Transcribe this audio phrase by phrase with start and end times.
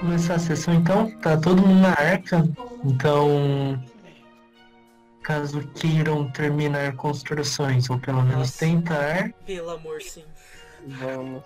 [0.00, 1.10] começar a sessão então.
[1.20, 2.44] Tá todo mundo na arca.
[2.84, 3.82] Então,
[5.22, 8.58] caso queiram terminar construções, ou pelo menos Nossa.
[8.58, 10.24] tentar, Pelo amor, sim.
[10.86, 11.42] Vamos.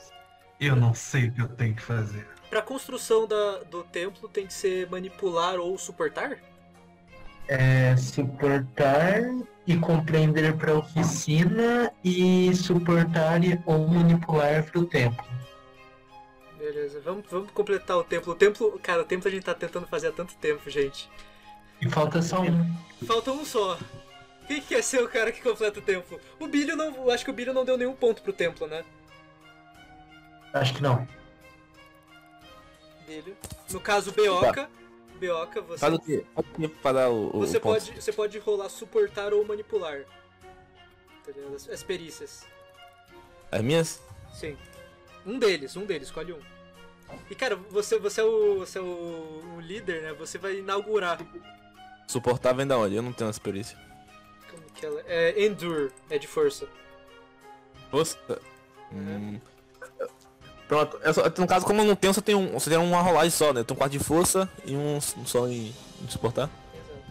[0.61, 2.27] Eu não sei o que eu tenho que fazer.
[2.51, 6.39] Pra construção da, do templo tem que ser manipular ou suportar?
[7.51, 9.23] é suportar
[9.67, 15.25] e compreender para oficina e suportar e- ou manipular para o templo.
[16.69, 18.35] Beleza, vamos, vamos completar o templo.
[18.35, 21.09] O templo, cara, o templo a gente tá tentando fazer há tanto tempo, gente.
[21.81, 23.07] E falta só um.
[23.07, 23.79] Falta um só.
[24.47, 26.21] Quem que quer ser o cara que completa o templo?
[26.39, 26.95] O Bilho não.
[26.95, 28.85] eu Acho que o Bilho não deu nenhum ponto pro templo, né?
[30.53, 31.09] Acho que não.
[33.07, 33.35] Bilho.
[33.71, 34.69] No caso, Beoca.
[35.19, 35.79] Beoca, você.
[35.79, 36.27] Faz o quê?
[36.83, 37.81] Faz o o, o Você ponto?
[37.81, 40.03] pode, você pode rolar suportar ou manipular.
[41.73, 42.47] As perícias.
[43.51, 44.03] As minhas?
[44.35, 44.55] Sim.
[45.25, 46.58] Um deles, um deles, escolhe um.
[47.31, 50.13] E cara, você, você é, o, você é o, o líder, né?
[50.15, 51.19] Você vai inaugurar.
[52.07, 52.95] Suportar vem da onde?
[52.97, 53.77] Eu não tenho essa perícia.
[54.51, 55.03] Como que ela.
[55.07, 56.67] É Endure, é de força.
[57.91, 58.19] Força?
[58.93, 59.39] Hum.
[60.67, 63.01] Pronto, eu só- no caso, como eu não tenho, só tenho, um, só tenho uma
[63.01, 63.61] rolagem só, né?
[63.61, 66.51] Eu tenho um 4 de força e um, um só em, em suportar.
[66.75, 67.03] Exato.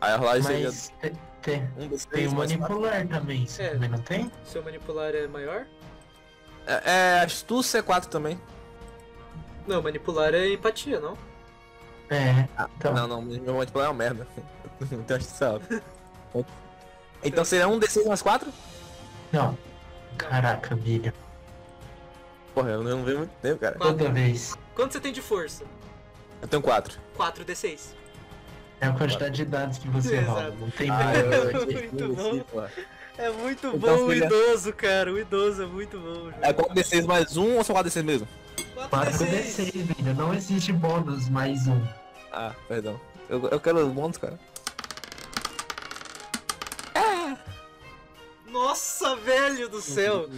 [0.00, 3.46] Aí a rolagem seria Mas te- te- um dos tem três o mais manipular também.
[3.46, 3.70] Você É.
[3.70, 4.32] também não tem?
[4.44, 5.66] Seu manipular é maior?
[6.68, 8.38] É, é astúcia 4 também.
[9.66, 11.16] Não, manipular é empatia, não?
[12.10, 12.46] É.
[12.76, 14.26] Então, Não, não, meu manipular é uma merda.
[14.90, 15.82] Não tenho astúcia alta.
[17.24, 18.52] Então seria um D6 mais 4?
[19.32, 19.56] não.
[20.16, 21.14] Caraca, Bilha.
[22.54, 23.76] Porra, eu não vejo muito tempo, cara.
[23.76, 23.96] Quatro.
[23.98, 24.56] Toda vez.
[24.74, 25.64] Quanto você tem de força?
[26.42, 26.98] Eu tenho 4.
[27.16, 27.90] 4d6.
[28.80, 30.30] É a quantidade de dados que você Exato.
[30.32, 30.50] rola.
[30.58, 31.18] Não tem Ah, mais.
[31.18, 32.68] eu Muito bom.
[33.18, 35.12] É muito Então bom o idoso, cara.
[35.12, 36.30] O idoso é muito bom.
[36.40, 38.28] É 4D6 mais 1 ou só 4D6 mesmo?
[38.76, 40.14] 4D6, Bilha.
[40.14, 41.82] Não existe bônus mais um.
[42.32, 43.00] Ah, perdão.
[43.28, 44.38] Eu, eu quero os bônus, cara.
[48.50, 50.28] Nossa, velho do céu.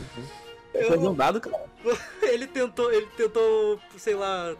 [0.74, 1.64] Eu perdi um dado, cara.
[2.22, 4.54] Ele tentou, ele tentou, sei lá,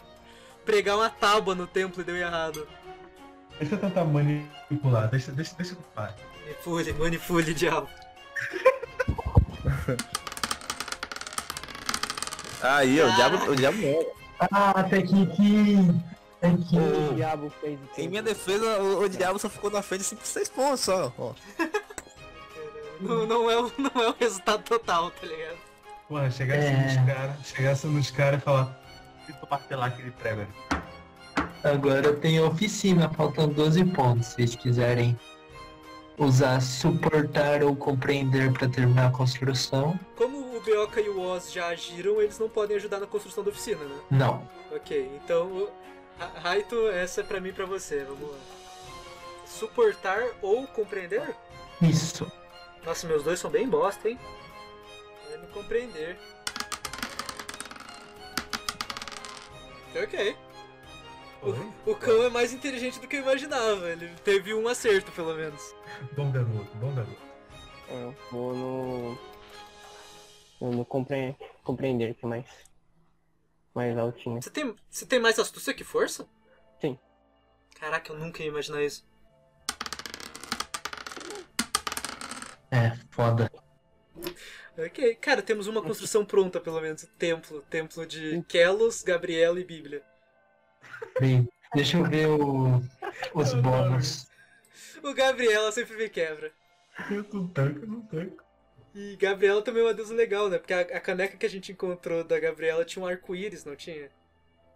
[0.65, 2.67] pregar uma tábua no templo e deu errado.
[3.59, 6.17] Deixa eu tentar manipular, deixa, deixa, deixa eu falar.
[6.43, 7.89] Manipule, manipule, diabo.
[12.63, 14.07] Aí, o diabo, o diabo não.
[14.53, 15.27] Ah, até que.
[15.27, 15.77] que...
[16.43, 16.79] É que...
[16.79, 20.49] O diabo fez Em minha defesa, o, o diabo só ficou na frente 5, 6
[20.49, 21.13] pontos só.
[21.19, 21.33] Ó.
[23.01, 25.57] Não, não, é o, não é o resultado total, tá ligado?
[26.09, 26.73] Porra, chegasse É.
[26.83, 28.81] nos caras, chegasse nos caras e falar.
[29.27, 30.83] Tenta martelar aquele prego ali.
[31.63, 34.29] Agora eu tenho oficina, faltam 12 pontos.
[34.29, 35.19] Se vocês quiserem
[36.25, 41.69] usar suportar ou compreender para terminar a construção, Como o Beoca e o Oz já
[41.69, 44.01] agiram, eles não podem ajudar na construção da oficina, né?
[44.11, 44.47] não.
[44.71, 45.69] Ok, então,
[46.43, 48.39] Raito, essa é pra mim e pra você, vamos lá.
[49.47, 51.35] Suportar ou compreender?
[51.83, 52.31] Isso.
[52.85, 54.19] Nossa, meus dois são bem bosta, hein?
[55.29, 56.17] Vai me compreender.
[60.01, 60.37] Ok.
[61.43, 63.89] O, o cão é mais inteligente do que eu imaginava.
[63.91, 65.75] Ele teve um acerto, pelo menos.
[66.13, 67.23] Bom garoto, bom garoto.
[67.89, 69.19] Eu vou no.
[70.61, 71.35] Vou no compre...
[71.65, 72.47] compreender, que é mais.
[73.75, 74.43] Mais altinho.
[74.43, 76.29] Você tem, você tem mais astúcia que força?
[76.81, 76.99] Sim.
[77.79, 79.09] Caraca, eu nunca ia imaginar isso.
[82.71, 83.51] É, foda.
[84.77, 87.07] Ok, cara, temos uma construção pronta, pelo menos.
[87.19, 87.63] Templo.
[87.71, 90.05] Templo de Kelos, Gabriela e Bíblia.
[91.21, 92.81] Bem, deixa eu ver o-
[93.35, 94.29] os bônus.
[95.03, 96.53] O Gabriela sempre me quebra.
[97.11, 98.45] Eu não tanco, eu não tanco.
[98.95, 100.59] E Gabriela também é uma deusa legal, né?
[100.59, 104.11] Porque a, a caneca que a gente encontrou da Gabriela tinha um arco-íris, não tinha?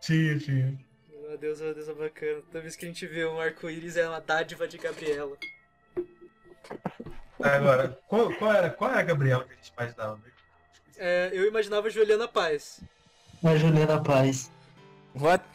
[0.01, 0.79] Tinha, tinha.
[1.27, 2.43] Uma deusa, uma deusa bacana.
[2.43, 5.37] Toda vez que a gente vê um arco-íris é uma dádiva de Gabriela.
[7.43, 10.21] Agora, qual, qual era, qual era a Gabriela que a gente imaginava?
[10.97, 12.81] É, eu imaginava Juliana Paz.
[13.43, 14.51] A Juliana Paz.
[15.15, 15.45] What?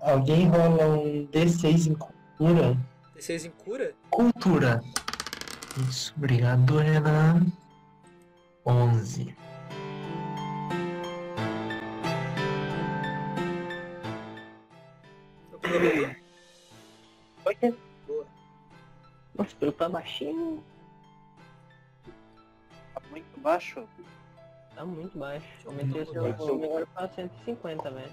[0.00, 2.76] Alguém rola um D6 em cultura?
[3.16, 3.94] D6 em cura?
[4.10, 4.82] Cultura.
[5.88, 7.46] Isso, obrigado, Renan.
[8.66, 9.36] 11.
[15.52, 16.16] Eu coloquei.
[17.44, 17.56] Oi?
[18.06, 18.26] Boa.
[19.36, 20.62] Nossa, eu tá baixinho.
[22.94, 23.86] Tá muito baixo?
[24.74, 25.46] Tá muito baixo.
[25.66, 26.58] Aumentei o seu baixo.
[26.58, 28.12] melhor pra 150, velho.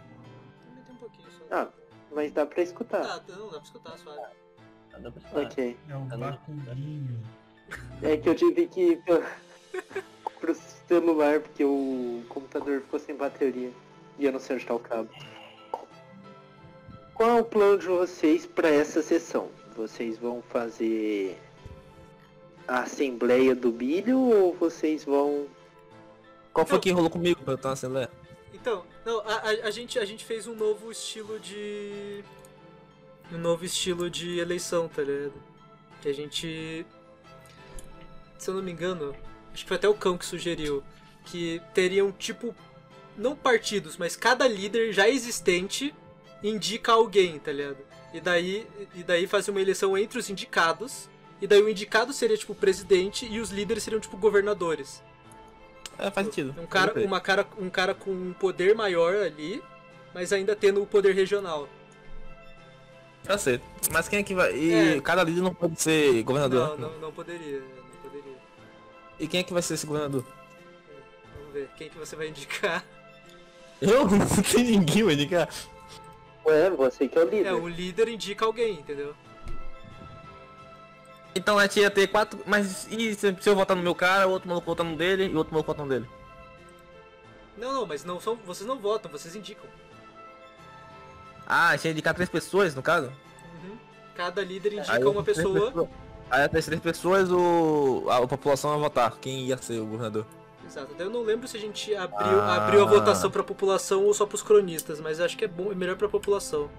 [0.70, 1.46] Aumentei um pouquinho só.
[1.52, 1.68] Ah.
[2.14, 3.04] Mas dá pra escutar.
[3.04, 4.20] Ah, não, dá pra escutar, suave.
[4.92, 5.46] Tá dando pra escutar.
[5.46, 5.78] Ok.
[5.90, 7.24] É um Tá bacudinho.
[8.02, 9.24] É que eu tive que ir pro,
[10.42, 13.72] pro celular porque o computador ficou sem bateria
[14.20, 15.10] e eu não sei onde tá o cabo.
[17.14, 19.50] Qual é o plano de vocês para essa sessão?
[19.76, 21.40] Vocês vão fazer
[22.68, 25.46] a assembleia do milho ou vocês vão
[26.54, 28.10] Qual foi que rolou comigo pra eu estar na Assembleia?
[28.54, 32.24] Então, não, a, a, a gente, a gente fez um novo estilo de.
[33.32, 35.34] Um novo estilo de eleição, tá ligado?
[36.02, 36.86] Que a gente.
[38.38, 39.16] Se eu não me engano,
[39.54, 40.84] acho que foi até o cão que sugeriu.
[41.26, 42.54] Que teriam tipo.
[43.18, 45.94] Não partidos, mas cada líder já existente
[46.42, 47.78] indica alguém, tá ligado?
[48.14, 51.10] E daí, e daí fazer uma eleição entre os indicados.
[51.42, 55.02] E daí o indicado seria tipo o presidente e os líderes seriam tipo governadores.
[56.02, 56.56] É, faz sentido.
[56.60, 59.64] Um cara, uma cara, um cara com um poder maior ali,
[60.14, 61.70] mas ainda tendo o poder regional.
[63.30, 63.62] Eu sei.
[63.92, 64.52] Mas quem é que vai.
[64.56, 65.02] E É.
[65.02, 66.78] cada líder não pode ser governador.
[66.80, 68.38] Não, não, não poderia, não poderia.
[69.20, 70.26] E quem é que vai ser esse governador?
[71.38, 72.84] Vamos ver, quem que você vai indicar?
[73.80, 74.06] Eu?
[74.10, 75.50] Não tem ninguém vai indicar.
[76.46, 77.46] Ué, você que é o líder.
[77.48, 79.16] É, o líder indica alguém, entendeu?
[81.34, 82.40] Então a gente ia ter quatro.
[82.46, 85.34] Mas e se, eu votar no meu cara, o outro maluco votar no dele e
[85.34, 86.08] o outro maluco votar no dele?
[87.58, 89.66] Não, não, mas não são, vocês não votam, vocês indicam.
[91.46, 93.08] Ah, a gente ia indicar três pessoas, no caso?
[93.08, 93.78] Uhum.
[94.16, 95.68] Cada líder Aí indica eu- uma pessoa.
[95.72, 95.88] pessoas-
[96.30, 99.18] Aí até três pessoas, o, a, população vai votar.
[99.20, 100.26] Quem ia ser o governador?
[100.66, 100.94] Exato.
[100.98, 102.56] Daí eu não lembro se a gente abriu, Ah.
[102.56, 105.76] abriu a votação pra população ou só pros cronistas, mas acho que é bom, é
[105.76, 106.70] melhor pra população.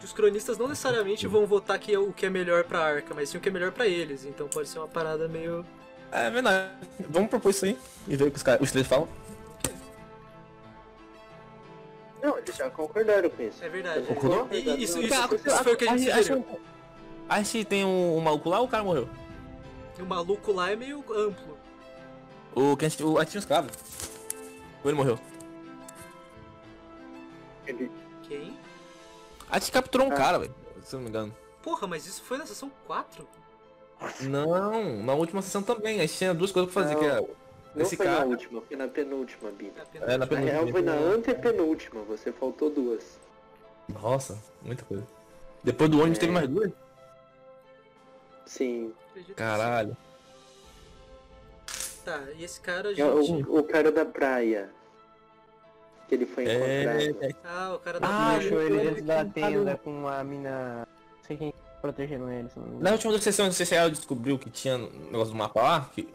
[0.00, 2.80] Acho que os cronistas não necessariamente vão votar que é o que é melhor pra
[2.80, 4.24] arca, mas sim o que é melhor pra eles.
[4.24, 5.62] Então pode ser uma parada meio.
[6.10, 6.70] É verdade.
[7.08, 9.06] Vamos propor isso aí e ver o que os, caras- os três falam.
[12.22, 13.62] Não, eles já concordaram com isso.
[13.62, 14.06] É verdade.
[14.06, 14.48] Concordou?
[14.50, 16.60] E- e isso, isso, Cara, isso foi o que a gente sugeriu.
[17.28, 19.08] A gente tem um, um maluco lá ou o cara morreu?
[19.98, 21.58] O maluco lá é meio amplo.
[22.54, 23.68] O que a gente, o, a gente tinha um escravo.
[24.82, 25.18] Ou ele morreu?
[27.66, 27.90] Ele-
[28.26, 28.56] Quem?
[29.50, 30.16] A gente capturou um Ah.
[30.16, 30.54] cara, velho.
[30.82, 31.36] Se eu não me engano.
[31.62, 33.26] Porra, mas isso foi na sessão 4?
[34.22, 35.98] Não, na última sessão também.
[35.98, 37.00] A gente tinha duas coisas pra fazer, Não.
[37.00, 37.20] que era
[37.74, 38.26] Não esse foi na cara.
[38.26, 39.72] última, foi na penúltima, Bina.
[39.94, 40.52] É É, na Na penúltima.
[40.58, 43.18] real foi na antepenúltima, você faltou duas.
[43.88, 45.06] Nossa, muita coisa.
[45.62, 46.20] Depois do ônibus É.
[46.20, 46.72] teve mais duas?
[48.46, 48.92] Sim.
[49.14, 49.96] Que Caralho.
[52.04, 53.44] Tá, e esse cara, a É gente.
[53.48, 54.70] o, o cara da praia.
[56.10, 57.22] Que ele foi encontrado.
[57.24, 58.38] É, é, Ah, o cara da Ah, praia.
[58.38, 60.78] Achou ele dentro da tenda com a mina.
[61.16, 62.50] Não sei quem protegendo ele.
[62.50, 65.38] se não Na última sessão, não sei se ela descobriu que tinha um negócio do
[65.38, 65.90] mapa lá.
[65.94, 66.08] Que...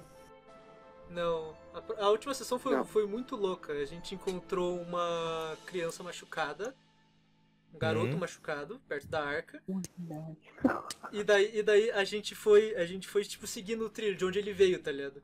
[1.10, 2.84] Não, a, a última sessão foi, Não.
[2.84, 3.72] foi muito louca.
[3.72, 6.76] A gente encontrou uma criança machucada,
[7.74, 8.18] um garoto Uhum.
[8.18, 9.64] machucado perto da arca.
[11.14, 14.26] E daí, e daí a gente foi, a gente foi tipo seguindo o trilho de
[14.26, 15.24] onde ele veio, tá ligado?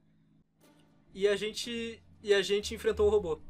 [1.14, 3.42] E a gente e a gente enfrentou o robô.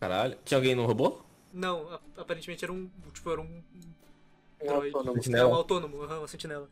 [0.00, 0.36] Caralho.
[0.44, 1.18] Tinha alguém no robô?
[1.52, 3.62] Não, aparentemente era um, tipo, era um
[4.62, 4.86] Um droid.
[4.94, 5.12] autônomo.
[5.18, 5.54] Um Sentinela.
[5.56, 6.68] autônomo, aham, uma sentinela.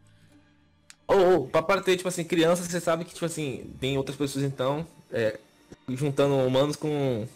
[1.06, 4.16] Ou, ou, pra para ter, tipo assim, criança, você sabe que, tipo assim, tem outras
[4.16, 5.38] pessoas, então, é,
[5.88, 7.26] juntando humanos com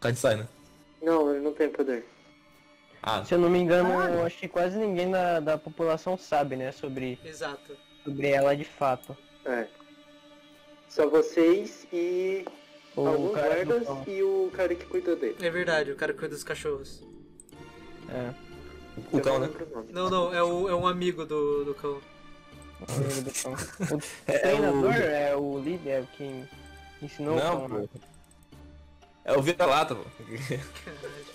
[0.00, 0.48] Kansai, né?
[1.02, 2.06] Não, ele não tem poder.
[3.02, 6.56] Ah, Se eu não me engano, eu acho que quase ninguém da, da população sabe,
[6.56, 7.76] né, sobre, Exato.
[8.04, 9.16] sobre ela de fato.
[9.44, 9.66] É.
[10.88, 12.44] Só vocês e
[12.96, 15.36] O alguns cara guardas e o cara que cuida dele.
[15.40, 17.02] É verdade, o cara que cuida dos cachorros.
[18.08, 18.34] É,
[19.12, 19.48] o Eu cão, né?
[19.48, 19.92] o.
[19.92, 22.00] Não, não, é, o, é um amigo do, do cão.
[22.80, 23.54] o amigo do cão.
[24.28, 24.92] O É, treinador o...
[24.92, 26.48] é o líder, é quem
[27.00, 27.88] ensinou o Não, cão, né?
[27.92, 28.00] pô.
[29.24, 30.04] É o vira-lata, pô.
[30.84, 31.26] Caralho.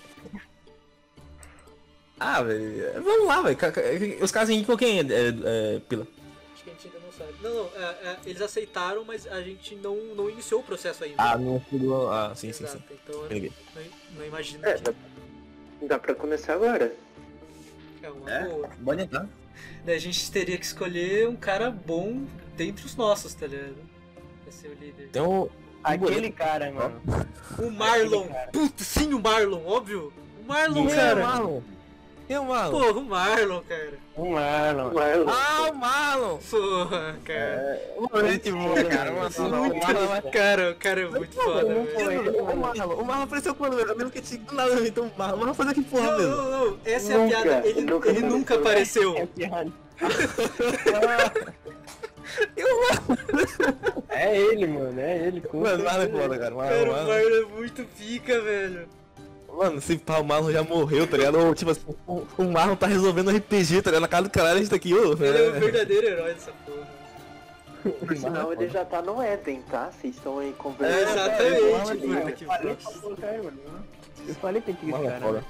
[2.20, 3.58] Ah, velho, vamos lá, velho.
[4.24, 6.08] Os caras indicam quem, é, é, é, Pila?
[6.82, 7.34] Gente ainda não sabe.
[7.42, 11.16] Não, não, é- é, eles aceitaram, mas a gente não, não iniciou o processo ainda.
[11.18, 12.12] Ah, não fudeu.
[12.12, 13.00] Ah, sim, sim, Exato, sim.
[13.04, 13.52] então eu Peguei.
[13.76, 13.84] não,
[14.20, 14.94] não imagino É, que dá,
[15.84, 16.94] dá pra começar agora.
[18.04, 18.44] é uma É?
[18.48, 18.70] boa.
[19.84, 22.24] Daí a gente teria que escolher um cara bom
[22.56, 23.76] dentre os nossos, tá ligado?
[24.44, 25.10] Pra ser o líder.
[25.22, 25.50] Um...
[25.84, 27.02] Aquele cara, mano.
[27.58, 28.28] O Marlon!
[28.28, 28.52] Cara.
[28.52, 30.12] Puta, sim, o Marlon, óbvio!
[30.44, 31.22] O Marlon, Quem é o cara!
[31.24, 31.62] Marlon?
[32.30, 32.72] É o Marlon?
[32.80, 33.94] Porra, o Marlon, cara!
[34.18, 34.94] O Marlon.
[34.94, 35.26] Marlon.
[35.30, 36.38] Ah, o Marlon!
[36.50, 37.82] Porra, cara!
[38.12, 39.12] Mano, gente boa, cara.
[39.14, 40.22] Mano, Não, não, o Marlon vai...
[40.24, 42.44] Cara, o cara é muito foda, não velho.
[42.44, 43.80] O Marlon, o Marlon apareceu quando?
[43.80, 46.18] Eu lembro que tinha do nada, então o Marlon, o Marlon fazia que porra Não,
[46.18, 46.36] mesmo.
[46.36, 47.68] não, não, essa é Nunca, a piada.
[47.68, 49.28] Ele, nunca ele nunca É apareceu.
[49.36, 49.72] piada.
[54.10, 55.42] É ele, mano, é ele.
[55.42, 56.54] com Mano, o Marlon é foda, cara.
[56.54, 58.88] O Marlon, Cara, o o Marlon- Marlon é muito pica, velho.
[59.58, 61.40] Mano, se pá, o Marlon já morreu, tá ligado?
[61.40, 64.02] Ou, tipo assim, o, o Marlon tá resolvendo RPG, tá ligado?
[64.02, 65.14] Na casa do caralho, a gente tá aqui, ô.
[65.14, 66.88] Ele é o verdadeiro herói dessa porra.
[68.06, 69.90] Por sinal, ele já tá no Éden, tá?
[69.92, 71.10] Vocês estão aí conversando.
[71.10, 73.60] Exatamente, eu- puta que Eu falei pra mano.
[74.28, 74.40] Esse
[75.08, 75.44] é cara.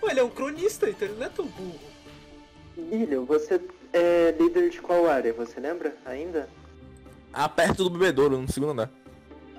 [0.00, 1.78] Pô, ele é um cronista, então ele não é tão burro.
[2.76, 3.60] Bilho, você
[3.92, 5.32] é líder de qual área?
[5.34, 6.48] Você lembra ainda?
[7.32, 8.90] Ah, perto do bebedouro, no segundo andar.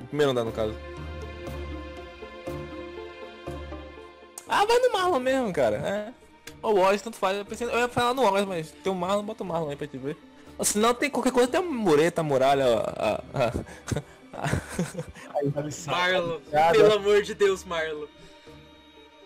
[0.01, 0.75] No primeiro andar, no caso.
[4.47, 5.77] Ah, vai no Marlon mesmo, cara.
[5.77, 6.13] É.
[6.61, 7.37] Ou o Wallace, tanto faz.
[7.37, 9.75] Eu, pensei, eu ia falar no Wallace, mas tem o Marlon, bota o Marlon aí
[9.75, 10.17] pra te ver.
[10.57, 13.21] Ou se não, tem qualquer coisa, tem a mureta, a muralha, a...
[13.33, 14.47] a, a-
[15.87, 16.71] Marlo, Nada.
[16.73, 18.07] pelo amor de Deus, Marlo.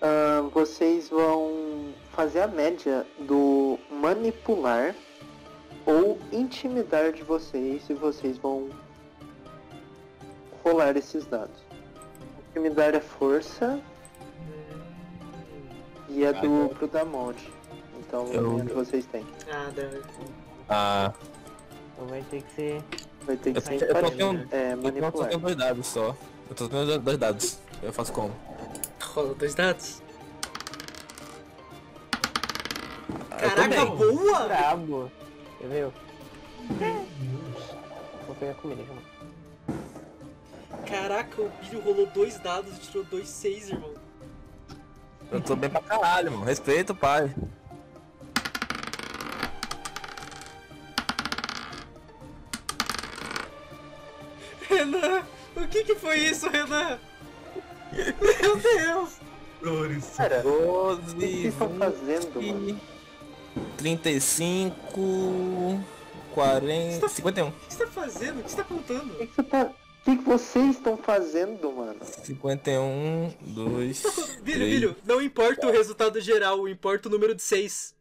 [0.01, 4.95] Ah, vocês vão fazer a média do manipular
[5.85, 8.69] ou intimidar de vocês e vocês vão
[10.63, 11.55] rolar esses dados.
[12.49, 13.79] Intimidar é força
[16.11, 17.51] e é do Brudamonte.
[17.99, 19.25] Então Eu- o que vocês têm.
[19.51, 20.01] Ah, droga.
[20.69, 21.13] a...
[21.95, 22.83] Então vai ter que ser.
[23.25, 24.17] Vai ter que Eu, ser eu tô empatia.
[24.17, 25.29] tendo, É, eu tô manipular.
[25.29, 26.15] tendo dois dados só.
[26.49, 27.59] Eu tô tendo dois dados.
[27.83, 28.31] Eu faço como?
[29.01, 30.01] Rola dois dados.
[33.41, 34.39] Eu Caraca, boa!
[34.47, 35.11] Brabo.
[35.59, 35.91] Quer ver?
[38.27, 38.97] Vou pegar comida, irmão.
[40.87, 43.91] Caraca, o Bilho rolou dois dados e tirou dois seis, irmão.
[45.31, 46.43] Eu tô bem pra caralho, mano.
[46.43, 47.33] Respeita o pai.
[54.67, 55.23] Renan,
[55.55, 56.99] o que que foi isso, Renan?
[57.93, 59.11] Meu Deus!
[59.59, 60.13] Flores.
[60.17, 62.59] Cara, o que 12, vocês estão fazendo, mano?
[62.59, 62.81] 20,
[63.77, 65.83] 35,
[66.33, 67.47] 40, 51.
[67.47, 68.39] O que você tá fazendo?
[68.39, 69.13] O que você tá contando?
[69.13, 69.69] O que, que você tá...
[70.01, 71.99] o que que vocês estão fazendo, mano?
[72.03, 74.03] 51, 2,
[74.41, 74.43] Bilho, 3.
[74.43, 77.95] Bilho, não importa o resultado geral, importa o número de seis.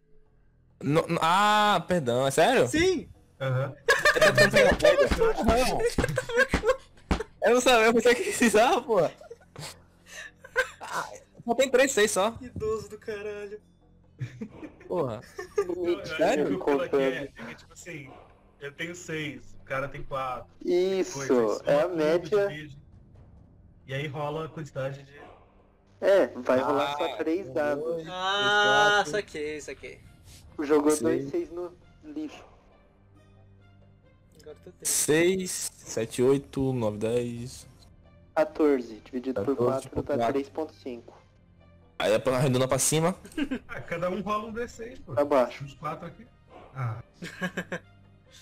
[0.83, 2.67] No- no- ah, perdão, é sério?
[2.67, 3.09] Sim!
[3.41, 3.75] Aham.
[7.43, 8.99] Eu não sabia, eu pensei que precisava, pô.
[10.81, 11.09] Ah,
[11.45, 12.35] só tem 3, 6 só.
[12.41, 13.61] Idoso do caralho.
[14.87, 15.21] Porra.
[16.17, 16.49] Sério?
[16.49, 18.11] Eu coloquei, é, é tipo assim,
[18.61, 20.51] eu tenho seis, o cara tem quatro.
[20.65, 21.63] Isso, coisas.
[21.65, 22.49] é a média.
[22.49, 22.77] divide,
[23.87, 25.21] E aí rola a quantidade de.
[26.01, 27.85] É, vai rolar Ah, só três um, dados.
[27.85, 30.01] dois, Ah, saquei, saquei.
[30.59, 31.03] Jogou Seis.
[31.03, 31.73] dois seis no
[32.05, 32.45] lixo.
[34.43, 34.93] Agora tô triste.
[34.93, 37.67] 6, 7, 8, 9, 10.
[38.35, 40.41] 14, dividido por 14 4 por dá quatro.
[40.41, 41.03] 3.5.
[41.99, 43.15] Aí é arredondando pra cima.
[43.69, 45.13] Ah, cada um rola um D6, pô.
[45.21, 45.65] Abaixo.
[45.65, 46.27] Os quatro aqui.
[46.75, 47.03] Ah.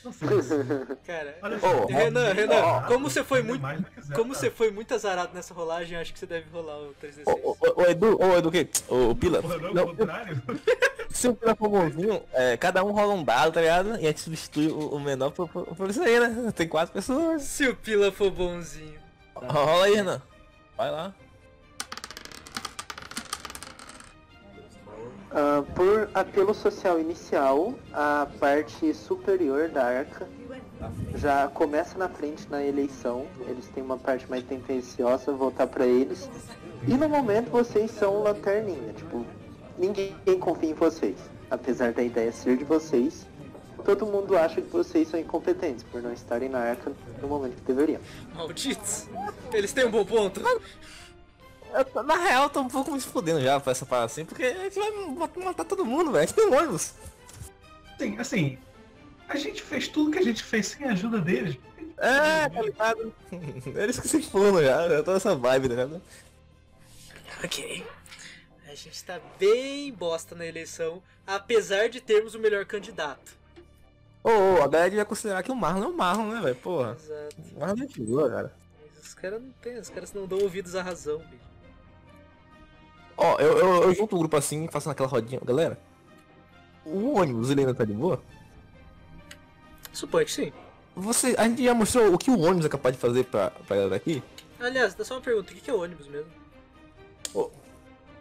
[0.04, 0.28] Não sei.
[1.06, 1.86] Cara, só.
[1.86, 3.60] Renan, Renan, Ó, como você foi muito.
[3.94, 6.94] que zero, Como você foi muito azarado nessa rolagem, acho que você deve rolar o
[7.02, 7.24] 3D6.
[7.26, 8.68] Ô, ô, Edu, ô, Edu, o quê?
[8.88, 9.42] Ô, Pila.
[9.72, 10.42] Não, contrário.
[11.10, 13.90] se o Pila for bonzinho, é, cada um rola um dado, tá ligado?
[13.96, 16.52] E a gente substitui o, o menor por, por, por isso aí, né?
[16.52, 17.42] Tem quatro pessoas.
[17.42, 18.98] Se o Pila for bonzinho.
[19.34, 20.22] Rola aí, Renan.
[20.76, 21.14] Vai lá.
[25.30, 30.28] Ah, por apelo social inicial, a parte superior da arca
[31.14, 33.26] já começa na frente na eleição.
[33.46, 36.30] Eles têm uma parte mais tendenciosa, voltar pra eles.
[36.86, 39.24] E no momento vocês são lanterninha, tipo,
[39.76, 41.16] ninguém confia em vocês.
[41.50, 43.26] Apesar da ideia ser de vocês,
[43.84, 47.62] todo mundo acha que vocês são incompetentes por não estarem na arca no momento que
[47.62, 48.00] deveriam.
[48.34, 49.06] Malditos.
[49.52, 50.40] Eles têm um bom ponto.
[51.72, 54.24] Eu tô- na real, eu tô um pouco me fudendo já pra essa parada assim,
[54.24, 54.90] porque a gente vai
[55.44, 56.22] matar- todo mundo, velho.
[56.22, 56.92] A gente tem um ônibus.
[57.98, 58.58] Sim, assim,
[59.28, 61.56] a gente fez tudo que a gente fez sem a ajuda deles.
[61.98, 63.12] É, tá ligado?
[63.76, 66.00] Eles que se foram já, eu tô nessa vibe, ligado?
[67.44, 67.84] Ok.
[68.68, 73.36] A gente tá bem bosta na eleição, apesar de termos o melhor candidato.
[74.22, 76.54] Ô, ô, a galera devia considerar que o Marlon é o Marlon, né, velho?
[76.56, 76.96] Porra.
[77.00, 77.36] Exato.
[77.56, 78.54] O Marlon é figura, cara.
[78.94, 81.47] Mas os caras não tem, os caras não dão ouvidos à razão, bicho.
[83.18, 85.40] Ó, eu, eu, eu junto um grupo assim, faço naquela rodinha.
[85.44, 85.76] Galera,
[86.84, 88.22] o ônibus, ele ainda tá de boa?
[89.92, 90.52] Suponho que sim.
[90.94, 93.76] Você, a gente já mostrou o que o ônibus é capaz de fazer pra, pra
[93.76, 94.22] galera aqui?
[94.60, 96.30] Aliás, dá só uma pergunta, o que é ônibus mesmo?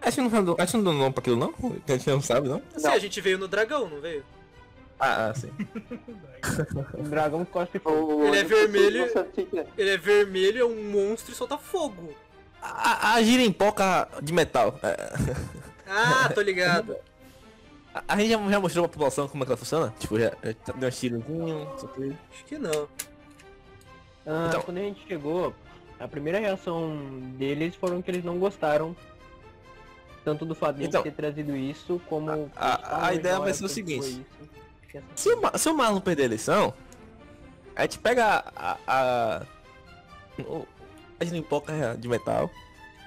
[0.01, 1.53] A gente não, a gente não deu nome pra aquilo, não?
[1.87, 2.61] A gente não sabe, não?
[2.75, 4.23] Assim, a gente veio no dragão, não veio?
[4.99, 5.51] Ah, ah, sim.
[6.95, 8.15] O dragão cospe fogo.
[8.15, 9.11] O Ele é vermelho.
[9.13, 9.67] não o.
[9.77, 12.15] Ele é vermelho, é um monstro e solta fogo.
[12.61, 14.77] A, a girimpoca de metal.
[14.83, 15.13] É,
[15.87, 16.95] Ah, tô ligado.
[17.93, 19.93] a, a gente já, já mostrou pra população como é que ela funciona?
[19.99, 20.91] Tipo, já, já deu um
[21.85, 22.15] aqui.
[22.33, 22.87] Acho que não.
[24.25, 25.53] Ah, Então- quando a gente chegou,
[25.99, 26.97] a primeira reação
[27.37, 28.95] deles foram que eles não gostaram
[30.25, 32.51] tanto do fato de a Então, ter trazido isso, como...
[32.55, 34.07] a- a falam ideia vai ser o seguinte.
[34.09, 34.25] isso.
[35.15, 36.73] Se o, se o Marlon perder a eleição,
[37.75, 38.77] a gente pega a.
[38.87, 39.41] a,
[41.19, 42.49] o- a giripoca de metal,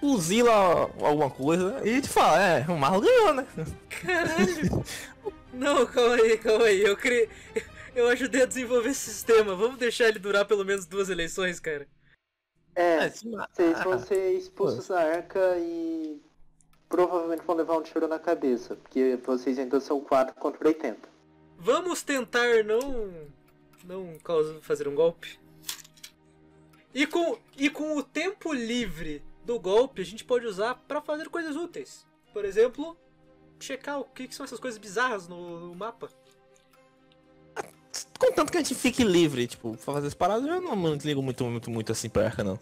[0.01, 0.53] fuzila
[1.01, 3.47] alguma coisa e a gente fala, é, o Marlon ganhou, né?
[4.03, 4.85] Caralho!
[5.53, 6.81] Não, calma aí, calma aí.
[6.83, 7.29] Eu criei.
[7.95, 9.55] Eu ajudei a desenvolver esse sistema.
[9.57, 11.89] Vamos deixar ele durar pelo menos duas eleições, cara.
[12.75, 16.23] É, se ma- vocês ah, vão ser expulsos da arca e
[16.89, 21.09] provavelmente vão levar um tiro na cabeça, porque vocês ainda são 4 contra 80.
[21.59, 23.13] Vamos tentar não.
[23.85, 25.40] não causar, fazer um golpe.
[26.95, 31.29] E com, e com o tempo livre do golpe, a gente pode usar pra fazer
[31.29, 32.05] coisas úteis.
[32.33, 32.97] Por exemplo,
[33.59, 36.09] checar o que, que são essas coisas bizarras no, no mapa.
[38.19, 41.23] Contanto que a gente fique livre, tipo, pra fazer as paradas, eu não, não ligo
[41.23, 42.59] muito, muito, muito assim pra arca, não.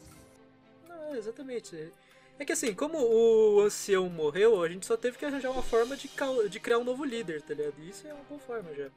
[0.89, 1.93] Não, exatamente.
[2.39, 5.97] É que assim, como o ancião morreu, a gente só teve que arranjar uma forma
[5.97, 6.09] de,
[6.49, 7.75] de criar um novo líder, tá ligado?
[7.81, 8.89] E isso é uma boa forma já.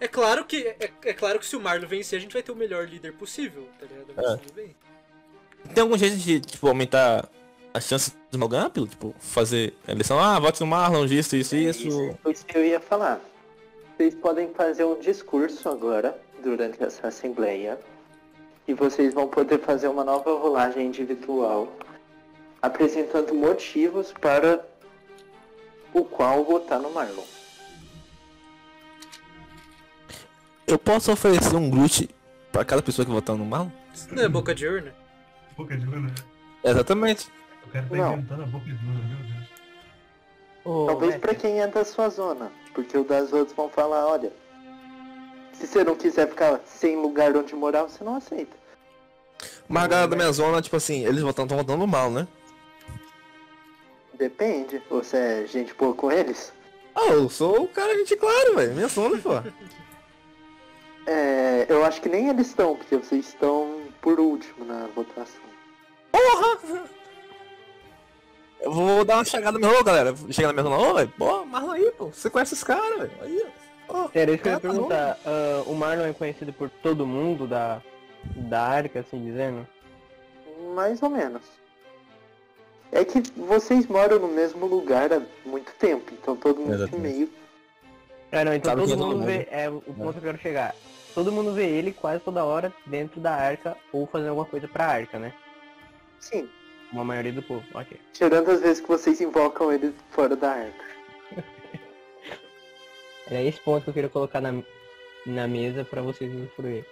[0.00, 2.52] É claro que é, é claro que se o Marlo vencer, a gente vai ter
[2.52, 4.12] o melhor líder possível, tá ligado?
[4.16, 4.36] Mas É.
[4.36, 4.76] tudo bem.
[5.74, 7.28] Tem algum jeito de, tipo, aumentar
[7.74, 12.16] as chances do pelo, tipo, fazer a eleição, ah, vote no Marlon, isso, isso, isso.
[12.22, 13.20] Foi isso que eu ia falar.
[13.96, 17.78] Vocês podem fazer um discurso agora, durante essa assembleia,
[18.66, 21.72] e vocês vão poder fazer uma nova rolagem individual,
[22.62, 24.64] apresentando motivos para
[25.92, 27.24] o qual votar no Marlon.
[30.68, 32.08] Eu posso oferecer um glute
[32.52, 33.70] pra cada pessoa que votar no Marlon?
[33.94, 34.94] Isso não é boca de urna?
[35.56, 36.14] Boca de urna.
[36.62, 37.28] Exatamente.
[37.66, 38.12] O cara tá Não.
[38.14, 39.48] inventando a boca de urna, meu Deus.
[40.64, 44.06] Ô, Talvez mestre, pra quem é da sua zona, porque o das outras vão falar,
[44.06, 44.30] olha,
[45.54, 48.56] se você não quiser ficar sem lugar onde morar, você não aceita.
[49.66, 52.28] Mas a galera da minha zona, tipo assim, eles estão votando mal, né?
[54.14, 56.52] Depende, você é gente boa com eles?
[56.94, 58.74] Ah, eu sou o cara gente claro, velho.
[58.74, 59.30] Minha zona, pô.
[61.10, 65.40] É, eu acho que nem eles estão, porque vocês estão por último na votação.
[68.60, 70.14] Eu vou dar uma chegada no meu, galera.
[70.30, 71.12] Chega na minha zona, ô, velho.
[71.16, 72.06] Pô, Marlon aí, pô.
[72.06, 73.12] Você conhece esse cara, velho.
[73.22, 73.46] Aí,
[73.88, 74.08] ó.
[74.12, 75.18] Era isso que eu ia tá perguntar.
[75.24, 77.80] ah, o Marlon é conhecido por todo mundo da,
[78.24, 79.66] da arca, assim dizendo?
[80.74, 81.42] Mais ou menos.
[82.90, 87.00] É que vocês moram no mesmo lugar há muito tempo, então todo mundo Exatamente.
[87.16, 87.30] meio.
[88.32, 89.26] Ah, não, então Sabe todo é todo mundo mundo.
[89.26, 89.48] vê.
[89.50, 90.74] É o ponto que eu quero chegar.
[91.18, 94.86] Todo mundo vê ele quase toda hora dentro da arca ou fazendo alguma coisa pra
[94.86, 95.34] arca, né?
[96.20, 96.48] Sim,
[96.92, 97.64] Uma maioria do povo.
[97.74, 97.98] Ok.
[98.12, 100.84] tirando as vezes que vocês invocam ele fora da arca.
[103.28, 104.62] Era esse ponto que eu queria colocar na,
[105.26, 106.86] na mesa pra vocês usufruir.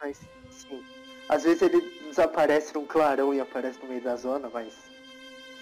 [0.00, 0.84] Mas sim.
[1.28, 4.74] Às vezes ele desaparece num clarão e aparece no meio da zona, mas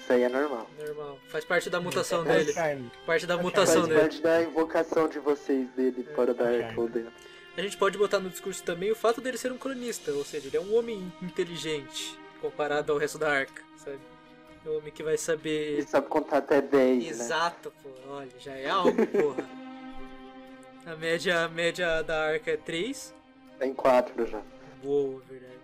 [0.01, 0.67] isso aí é normal.
[0.79, 1.19] Normal.
[1.29, 2.53] Faz parte da mutação É dele.
[2.55, 2.91] charme.
[3.05, 4.01] Parte da Faz mutação Faz dele.
[4.01, 6.65] parte da invocação de vocês dele fora da é.
[6.65, 7.13] arca ou dentro.
[7.57, 10.49] A gente pode botar no discurso também o fato dele ser um cronista, ou seja,
[10.49, 13.99] ele é um homem inteligente comparado ao resto da arca, sabe?
[14.67, 15.83] É um homem que vai Ele saber.
[15.85, 17.11] sabe contar até 10, né?
[17.11, 17.91] Exato, pô.
[18.09, 19.49] Olha, já é algo, porra.
[20.87, 23.15] A média, a média da arca é 3.
[23.59, 24.43] Tem 4 já.
[24.83, 25.55] Boa, verdade.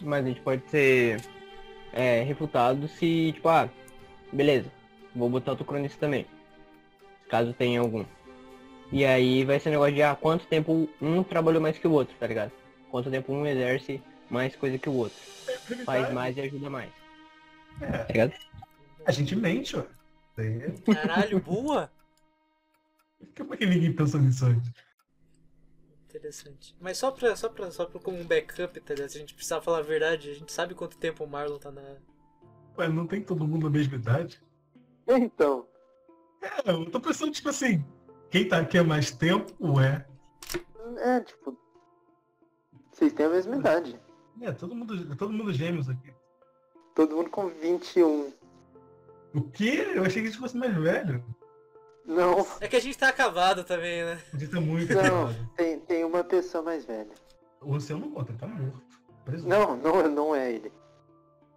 [0.00, 1.20] Mas a gente pode ser
[1.92, 3.70] é, refutado se, tipo, ah,
[4.32, 4.70] beleza,
[5.14, 6.26] vou botar outro cronista também.
[7.28, 8.04] Caso tenha algum.
[8.92, 11.92] E aí vai ser um negócio de ah, quanto tempo um trabalhou mais que o
[11.92, 12.52] outro, tá ligado?
[12.90, 15.18] Quanto tempo um exerce mais coisa que o outro.
[15.84, 16.90] Faz mais e ajuda mais.
[17.80, 18.32] É, Tá ligado?
[19.04, 19.84] a gente mente, ó.
[20.38, 21.90] É- Caralho, boa!
[23.36, 24.70] Como é que ninguém pensou nisso antes?
[26.08, 26.74] Interessante.
[26.80, 29.10] Mas só pra, só pra, só pra como um backup, tá ligado?
[29.10, 31.70] Se a gente precisar falar a verdade, a gente sabe quanto tempo o Marlon tá
[31.70, 31.96] na.
[32.78, 34.40] Ué, não tem todo mundo na mesma idade?
[35.06, 35.66] Então,
[36.42, 37.84] É, eu tô pensando, tipo assim,
[38.30, 40.04] quem tá aqui há mais tempo, ué.
[40.98, 41.56] é tipo.
[42.92, 44.00] Vocês têm a mesma idade.
[44.40, 46.12] É, todo mundo, todo mundo gêmeos aqui.
[46.94, 48.32] Todo mundo com 21.
[49.34, 49.92] O quê?
[49.94, 51.22] Eu achei que isso fosse mais velho.
[52.06, 54.18] Não, É que a gente tá acabado também, né?
[54.32, 55.50] A gente tá muito não, acabado.
[55.56, 57.10] tem, tem uma pessoa mais velha.
[57.60, 58.82] O Luciano não conta, ele tá morto.
[59.24, 59.46] Preso.
[59.48, 60.72] Não, não, não é ele.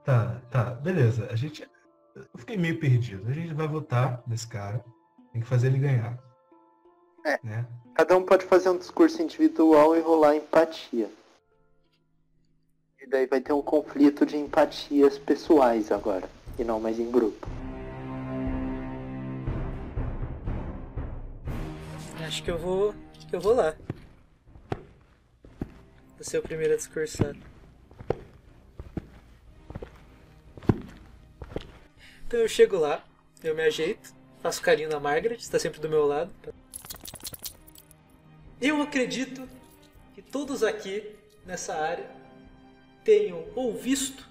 [0.04, 1.28] Tá, tá, beleza.
[1.32, 1.70] A gente.
[2.16, 3.30] Eu fiquei meio perdido.
[3.30, 4.84] A gente vai votar nesse cara.
[5.32, 6.18] Tem que fazer ele ganhar.
[7.26, 7.40] É.
[7.44, 7.66] Né?
[7.96, 11.10] Cada um pode fazer um discurso individual e rolar empatia.
[13.02, 17.48] E daí vai ter um conflito de empatias pessoais agora, e não mais em grupo.
[22.26, 22.94] Acho que eu vou.
[23.16, 23.76] Acho que eu vou lá.
[24.70, 27.36] Vou ser o primeiro a discursar.
[32.28, 33.04] Então eu chego lá,
[33.44, 36.32] eu me ajeito, faço carinho na Margaret, está sempre do meu lado.
[38.62, 39.48] Eu acredito
[40.14, 42.10] que todos aqui nessa área
[43.06, 44.28] tenham ou visto,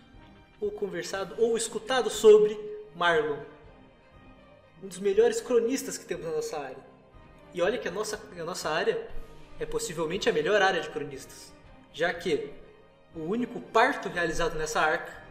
[0.60, 2.58] ou conversado, ou escutado sobre
[2.94, 3.38] Marlon.
[4.82, 6.76] Um dos melhores cronistas que temos na nossa área.
[7.54, 9.08] E olha que a nossa, a nossa área
[9.58, 11.54] é possivelmente a melhor área de cronistas,
[11.90, 12.52] já que
[13.16, 15.26] o único parto realizado nessa arca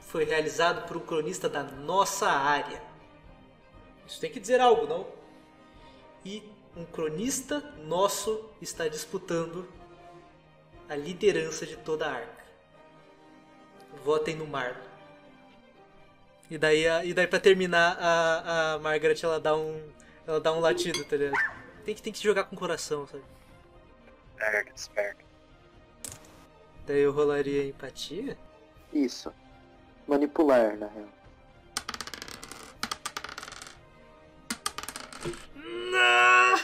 [0.00, 2.82] foi realizado por um cronista da nossa área.
[4.06, 5.06] Isso tem que dizer algo, não?
[6.22, 6.42] E
[6.78, 9.68] um cronista nosso está disputando
[10.88, 12.44] a liderança de toda a arca.
[14.04, 14.86] Votem no Marlon.
[16.48, 19.82] E daí, e daí pra terminar, a, a Margaret ela dá um.
[20.26, 21.34] Ela dá um latido, tá ligado?
[21.84, 23.24] Tem que, tem que jogar com o coração, sabe?
[24.36, 25.24] Esperto, esperto.
[26.86, 28.38] Daí eu rolaria empatia?
[28.92, 29.32] Isso.
[30.06, 31.08] Manipular, na real.
[35.98, 36.60] Não!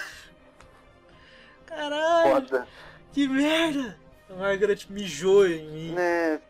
[1.66, 2.68] Caralho, Foda.
[3.12, 3.98] que merda!
[4.30, 5.92] A Margaret mijou em mim.
[5.92, 6.40] Né?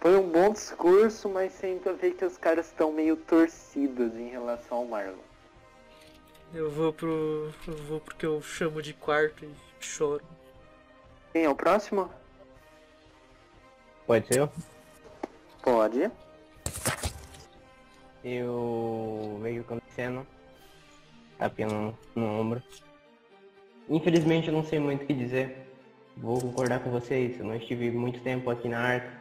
[0.00, 4.78] Foi um bom discurso, mas sempre ver que os caras estão meio torcidos em relação
[4.78, 5.16] ao Marlon.
[6.54, 7.52] Eu vou pro.
[7.66, 10.24] Eu vou porque eu chamo de quarto e choro.
[11.32, 12.10] Quem é o próximo?
[14.06, 14.50] Pode ser eu?
[15.60, 16.10] Pode.
[18.24, 20.26] Eu vejo o acontecendo.
[21.38, 22.62] Tapinha no, no ombro.
[23.88, 25.68] Infelizmente eu não sei muito o que dizer.
[26.16, 29.12] Vou concordar com vocês, eu não estive muito tempo aqui na arca.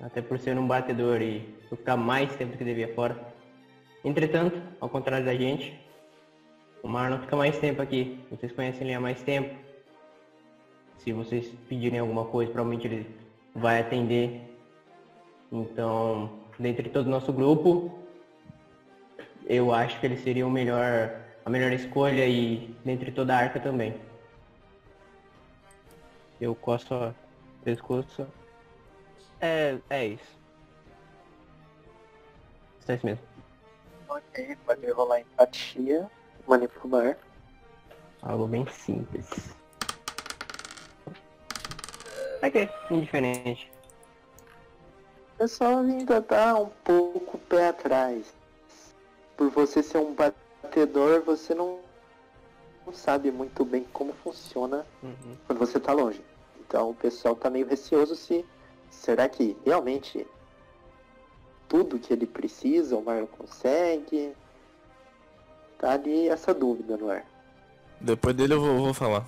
[0.00, 3.18] Até por ser um batedor e por ficar mais tempo do que devia fora.
[4.04, 5.76] Entretanto, ao contrário da gente,
[6.82, 8.20] o Marlon fica mais tempo aqui.
[8.30, 9.54] Vocês conhecem ele há mais tempo.
[10.98, 13.06] Se vocês pedirem alguma coisa, provavelmente ele
[13.54, 14.42] vai atender.
[15.50, 17.98] Então, dentre todo o nosso grupo,
[19.46, 23.58] eu acho que ele seria o melhor, a melhor escolha e dentre toda a arca
[23.58, 24.00] também.
[26.40, 27.14] Eu coço o
[27.64, 28.26] pescoço.
[29.40, 30.38] É, é isso.
[32.80, 33.24] Só isso mesmo.
[34.08, 36.10] Ok, pode rolar empatia.
[36.46, 37.16] Manipular.
[38.22, 39.54] Algo bem simples.
[42.42, 43.70] Ok, indiferente.
[45.34, 48.37] O pessoal ainda tá um pouco pé atrás.
[49.38, 51.78] Por você ser um batedor, você não,
[52.84, 55.36] não sabe muito bem como funciona Uhum.
[55.46, 56.20] quando você tá longe.
[56.60, 58.44] Então o pessoal tá meio receoso se.
[58.90, 60.26] Será que realmente
[61.68, 64.32] tudo que ele precisa o Marlon consegue?
[65.78, 67.24] Tá ali essa dúvida no ar.
[68.00, 69.24] Depois dele eu vou, vou falar.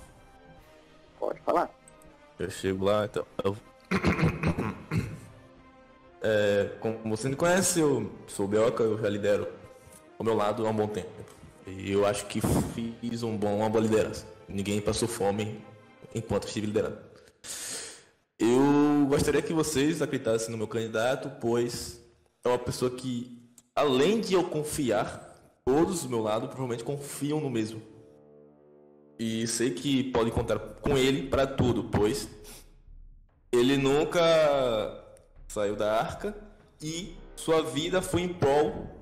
[1.21, 1.71] Pode falar.
[2.39, 3.25] Eu chego lá, então.
[3.45, 3.57] Eu...
[6.23, 9.49] É, como você me conhece, eu sou o Bioca, eu já lidero
[10.21, 11.09] ao meu lado há um bom tempo.
[11.67, 12.43] E eu acho que
[13.01, 14.27] fiz um bom, uma boa liderança.
[14.47, 15.59] Ninguém passou fome
[16.15, 16.99] enquanto estive liderando.
[18.39, 21.99] Eu gostaria que vocês acreditassem no meu candidato, pois
[22.45, 27.49] é uma pessoa que, além de eu confiar, todos do meu lado provavelmente confiam no
[27.49, 27.81] mesmo.
[29.19, 32.29] E sei que podem contar com ele para tudo, pois
[33.51, 34.21] ele nunca
[35.49, 36.37] saiu da arca
[36.83, 39.00] e sua vida foi em prol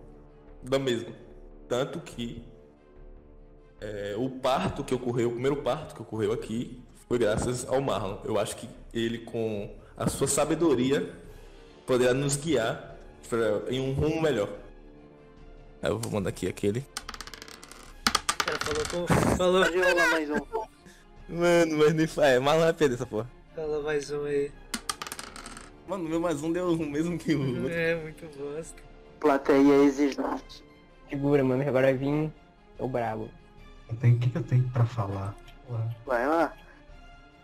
[0.62, 1.12] da mesma.
[1.68, 2.42] Tanto que
[3.80, 8.18] é, o parto que ocorreu, o primeiro parto que ocorreu aqui, foi graças ao Marlon.
[8.24, 11.12] Eu acho que ele, com a sua sabedoria,
[11.86, 12.96] poderá nos guiar
[13.28, 14.48] pra, em um rumo melhor.
[15.82, 16.80] Aí eu vou mandar aqui aquele.
[16.80, 19.36] O cara falou com.
[19.36, 19.64] Falou.
[19.64, 20.68] Rolar mais um.
[21.28, 22.28] Mano, mas nem faz.
[22.32, 23.30] É, Marlon vai perder essa porra.
[23.54, 24.50] Fala mais um aí.
[25.86, 27.70] Mano, o meu mais um deu o mesmo que o outro.
[27.70, 28.87] É, muito bosta.
[29.20, 30.64] Plateia exigente.
[31.08, 32.32] Segura, mano, agora vai vir
[32.78, 33.28] o brabo.
[33.88, 35.34] Eu tenho- O que, que eu tenho pra falar?
[36.06, 36.52] Vai lá.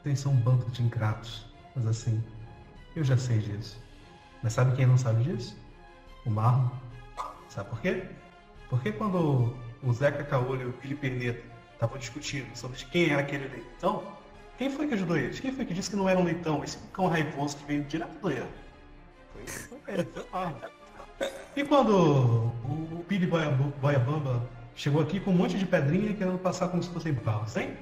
[0.03, 1.47] Vocês são um bando de ingratos.
[1.75, 2.23] Mas assim,
[2.95, 3.83] eu já sei disso.
[4.43, 5.57] Mas sabe quem não sabe disso?
[6.25, 6.69] O Marlon.
[7.49, 8.05] Sabe por quê?
[8.69, 13.49] Porque quando o Zeca Caolho e o Billy Perneta estavam discutindo sobre quem era aquele
[13.49, 14.03] leitão,
[14.59, 15.41] quem foi que ajudou eles?
[15.41, 16.63] Quem foi que disse que não era um leitão?
[16.65, 18.49] Esse cão raivoso que veio direto do erro.
[19.33, 20.59] Foi, foi ele, foi o Marlon.
[21.57, 24.43] E quando o, Boiab- Boiabamba
[24.75, 27.77] chegou aqui com um monte de pedrinha querendo passar como se fossem balas, hein?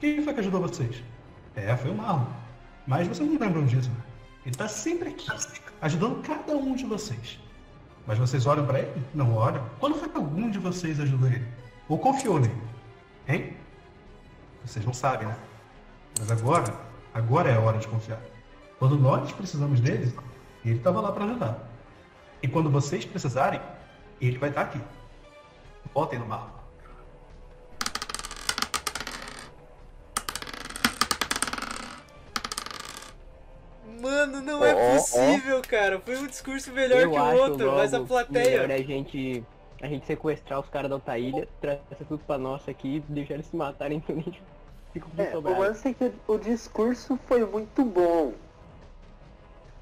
[0.00, 1.02] Quem foi que ajudou vocês?
[1.54, 2.24] É, foi o Marlon.
[2.86, 3.96] Mas vocês não lembram disso, né?
[4.46, 5.28] Ele tá sempre aqui,
[5.80, 7.38] ajudando cada um de vocês.
[8.06, 9.02] Mas vocês olham pra ele?
[9.14, 9.64] Não olham?
[9.78, 11.46] Quando foi que algum de vocês ajudou ele?
[11.88, 12.56] Ou confiou nele?
[13.28, 13.52] Hein?
[14.64, 15.36] Vocês não sabem, né?
[16.18, 16.74] Mas agora,
[17.14, 18.20] agora é a hora de confiar.
[18.78, 20.12] Quando nós precisamos dele,
[20.64, 21.71] ele estava lá para ajudar.
[22.42, 23.60] E quando vocês precisarem,
[24.20, 24.80] ele vai estar aqui.
[25.94, 26.62] Botem no mapa.
[34.00, 35.68] Mano, não oh, é possível, oh.
[35.68, 36.00] cara.
[36.00, 38.62] Foi um discurso melhor Eu que o outro, mas a plateia.
[38.62, 39.44] Melhor é a gente
[39.80, 43.34] a gente sequestrar os caras da outra ilha, trazer tudo pra nossa aqui e deixar
[43.34, 44.40] eles se matarem então a gente
[44.92, 48.32] fica com é, o lance é que o discurso foi muito bom.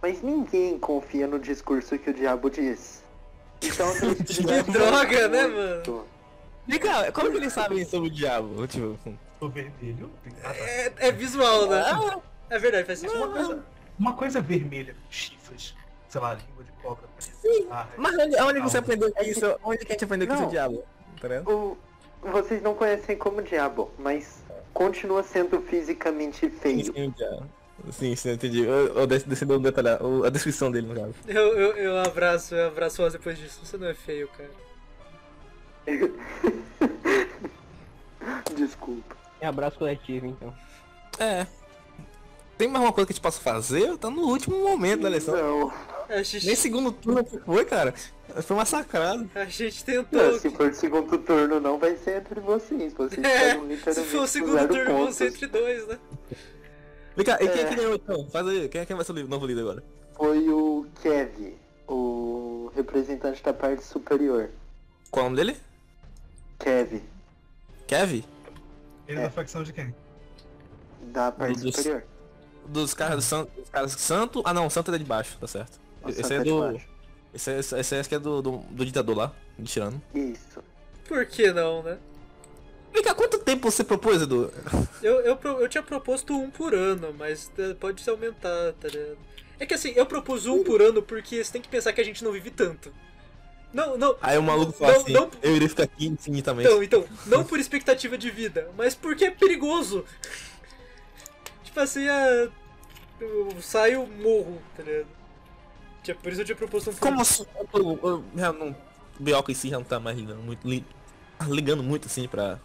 [0.03, 3.03] Mas ninguém confia no discurso que o diabo diz.
[3.63, 3.87] Então,
[4.65, 6.07] Que droga, né, mano?
[6.67, 8.67] Vem cá, como que eles sabem sobre o diabo?
[8.67, 8.99] Tipo,
[9.41, 10.11] O vermelho.
[10.45, 10.55] Ah.
[10.57, 11.83] É, é visual, né?
[12.49, 13.17] É verdade, faz sentido.
[13.19, 13.65] Uma coisa,
[13.99, 15.75] uma coisa vermelha chifres,
[16.09, 17.05] sei lá, língua de cobra.
[17.71, 19.59] Ah, mas onde, onde você aprendeu que isso?
[19.63, 20.49] Onde que a gente aprendeu que isso é Não.
[20.49, 20.85] o diabo?
[21.21, 21.77] Tá o-
[22.23, 26.85] vocês não conhecem como diabo, mas continua sendo fisicamente feio.
[26.93, 27.47] Sim, o diabo.
[27.93, 28.62] Sim, sim, entendi.
[28.62, 31.14] Eu, eu detalhe, o- a descrição dele, no caso.
[31.27, 33.61] Eu, eu, eu abraço, eu abraço o Oz depois disso.
[33.64, 34.51] Você não é feio, cara.
[38.57, 39.16] Desculpa.
[39.40, 40.55] É abraço coletivo, então.
[41.19, 41.47] É.
[42.59, 43.97] Tem mais uma coisa que a gente possa fazer?
[43.97, 45.35] Tá no último momento da eleição.
[45.35, 45.73] Não.
[46.11, 47.95] A Nem gente, segundo turno que foi, cara.
[48.43, 49.31] Foi massacrado.
[49.35, 50.38] a gente Não, tentou.
[50.38, 52.93] se for segundo turno não vai ser entre vocês.
[52.93, 53.55] Vocês É,
[53.93, 55.16] se for o segundo turno, vão pontos.
[55.16, 55.99] ser entre dois, né?
[57.16, 57.64] Vem cá, e quem é É.
[57.68, 58.27] que ganhou então?
[58.31, 59.83] Faz aí, quem, é quem vai ser o novo líder agora?
[60.16, 61.55] Foi o Kev,
[61.88, 64.51] o representante da parte superior.
[65.11, 65.59] Qual é o nome dele?
[66.59, 67.03] Kev,
[67.87, 68.25] Kev?
[69.09, 69.94] Ele é da facção de quem?
[71.12, 72.05] da parte Dos- superior.
[72.66, 73.51] Dos caras do Santo.
[73.59, 74.42] Dos caras Santo.
[74.44, 75.81] Ah não, Santo é de baixo, tá certo.
[76.05, 76.61] O Esse Santa é do.
[76.61, 76.87] baixo.
[77.35, 80.01] Esse, é- esse, esse que é do, do, do ditador lá, de tirano.
[80.14, 80.62] Isso.
[81.09, 81.99] Por que não, né?
[83.01, 84.53] Vem cá, quanto tempo você propôs, Edu?
[85.03, 89.17] Eu, eu, eu tinha proposto um por ano, mas eh, pode se aumentar, tá ligado?
[89.59, 92.05] É que assim, eu propus um por ano porque você tem que pensar que a
[92.05, 92.93] gente não vive tanto.
[93.73, 94.17] Não, não.
[94.21, 96.69] Aí o maluco fala Não, assim, não- eu iria ficar aqui infinitamente.
[96.69, 100.05] Então, então, não por expectativa de vida, mas porque é perigoso.
[101.65, 102.49] tipo assim, a...
[103.19, 105.07] eu saio, morro, tá ligado?
[106.03, 107.47] Tinha- Por isso eu tinha proposto um por Como assim?
[107.73, 108.77] Eu, eu já não.
[109.19, 110.85] O Bioca em si já não tá mais ligando muito, li-
[111.49, 112.59] ligando muito assim pra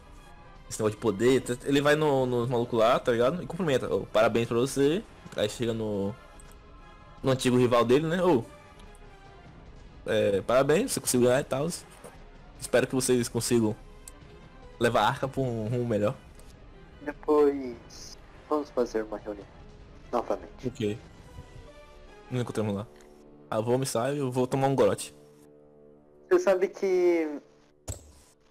[0.70, 1.44] esse negócio de poder.
[1.64, 3.42] Ele vai no, nos malucos lá, tá ligado?
[3.44, 3.94] E cumprimenta.
[3.94, 5.04] Ô, parabéns pra você.
[5.36, 6.14] Aí chega no.
[7.24, 8.22] No antigo rival dele, né?
[8.24, 8.44] Ô.
[10.06, 11.68] é, parabéns, você conseguiu ganhar e tal.
[12.60, 13.76] Espero que vocês consigam
[14.80, 16.16] levar a arca pra um rumo melhor.
[17.02, 18.18] Depois
[18.50, 19.46] vamos fazer uma reunião.
[20.12, 20.68] Novamente.
[20.68, 20.98] Ok.
[22.30, 22.88] Não encontramos lá.
[23.50, 25.16] Ah, vou me sair, eu vou tomar um gorote.
[26.30, 27.40] Você sabe que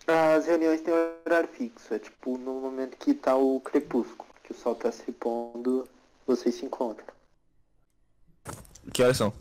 [0.06, 1.94] as reuniões têm horário fixo.
[1.94, 5.88] É tipo no momento que tá o crepúsculo, que o sol tá se pondo,
[6.26, 7.06] vocês se encontram.
[8.92, 9.32] Que horas são?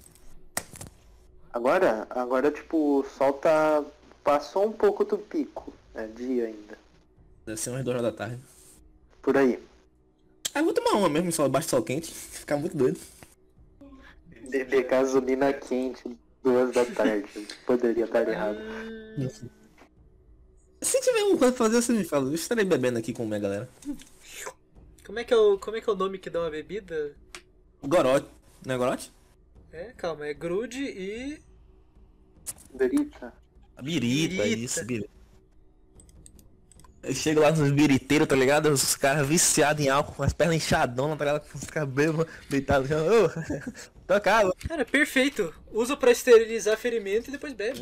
[1.52, 3.84] Agora, agora tipo, o sol tá.
[4.24, 5.74] passou um pouco do pico.
[5.94, 6.78] É dia ainda.
[7.46, 8.40] Deve ser umas duas horas da tarde.
[9.22, 9.62] Por aí.
[10.54, 12.10] Ah, eu vou tomar uma mesmo, só baixo sol quente.
[12.14, 13.00] Ficar muito doido.
[14.50, 17.48] Beber gasolina quente duas da tarde.
[17.66, 18.58] Poderia estar errado.
[20.84, 22.30] Se tiver alguma coisa pra fazer, você me fala.
[22.30, 23.70] Eu estarei bebendo aqui com a minha galera.
[25.06, 27.16] Como é, que é o, como é que é o nome que dá uma bebida?
[27.84, 28.28] Gorote.
[28.66, 29.12] Não é gorote?
[29.72, 31.40] É, calma, é grude e.
[32.74, 33.34] Berita?
[33.76, 34.60] A birita, Birita.
[34.60, 35.10] isso, birita.
[37.02, 38.68] Eu chego lá nos biriteiros, tá ligado?
[38.70, 41.52] Os caras viciados em álcool, com as pernas inchadonas, tá ligado?
[41.52, 42.90] Com os caras bêbados, deitados.
[42.92, 43.30] Ô,
[44.08, 44.54] tocava.
[44.68, 45.54] Cara, perfeito.
[45.72, 47.82] Usa pra esterilizar ferimento e depois bebe.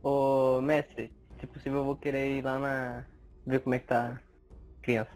[0.00, 3.04] Ô, mestre, se possível eu vou querer ir lá na...
[3.46, 4.20] ver como é que tá
[4.78, 5.10] a criança.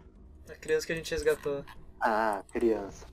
[0.49, 1.63] A criança que a gente resgatou.
[1.99, 3.05] Ah, criança.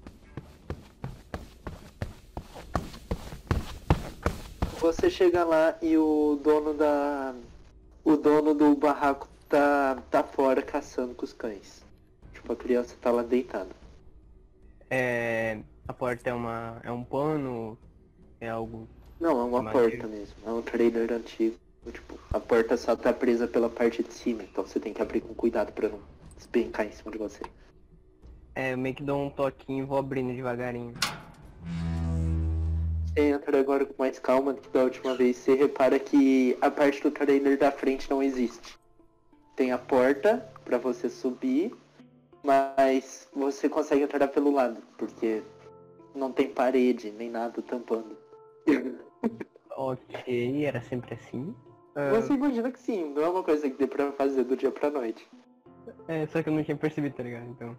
[4.80, 7.34] Você chega lá e o dono da.
[8.02, 11.84] O dono do barraco tá, tá fora caçando com os cães.
[12.32, 13.70] Tipo, a criança tá lá deitada.
[14.88, 15.60] É...
[15.86, 16.80] A porta é uma...
[16.82, 17.76] é um pano?
[18.40, 18.88] É algo...
[19.20, 20.36] Não, é uma porta mesmo.
[20.46, 21.56] É um trailer antigo.
[21.90, 25.20] Tipo, a porta só tá presa pela parte de cima, então você tem que abrir
[25.20, 26.00] com cuidado pra não
[26.36, 27.42] despencar em cima de você.
[28.54, 30.94] É, eu meio que dou um toquinho e vou abrindo devagarinho.
[33.08, 35.36] Você entra agora com mais calma do que da última vez.
[35.36, 38.78] Você repara que a parte do trailer da frente não existe.
[39.56, 41.74] Tem a porta pra você subir,
[42.42, 45.42] mas você consegue entrar pelo lado, porque
[46.14, 48.16] não tem parede nem nada tampando.
[49.76, 51.54] Ok, era sempre assim.
[51.94, 54.70] Ah, Você imagina que sim, não é uma coisa que dê pra fazer do dia
[54.70, 55.28] pra noite.
[56.08, 57.46] É, só que eu não tinha percebido, tá ligado?
[57.50, 57.76] Então.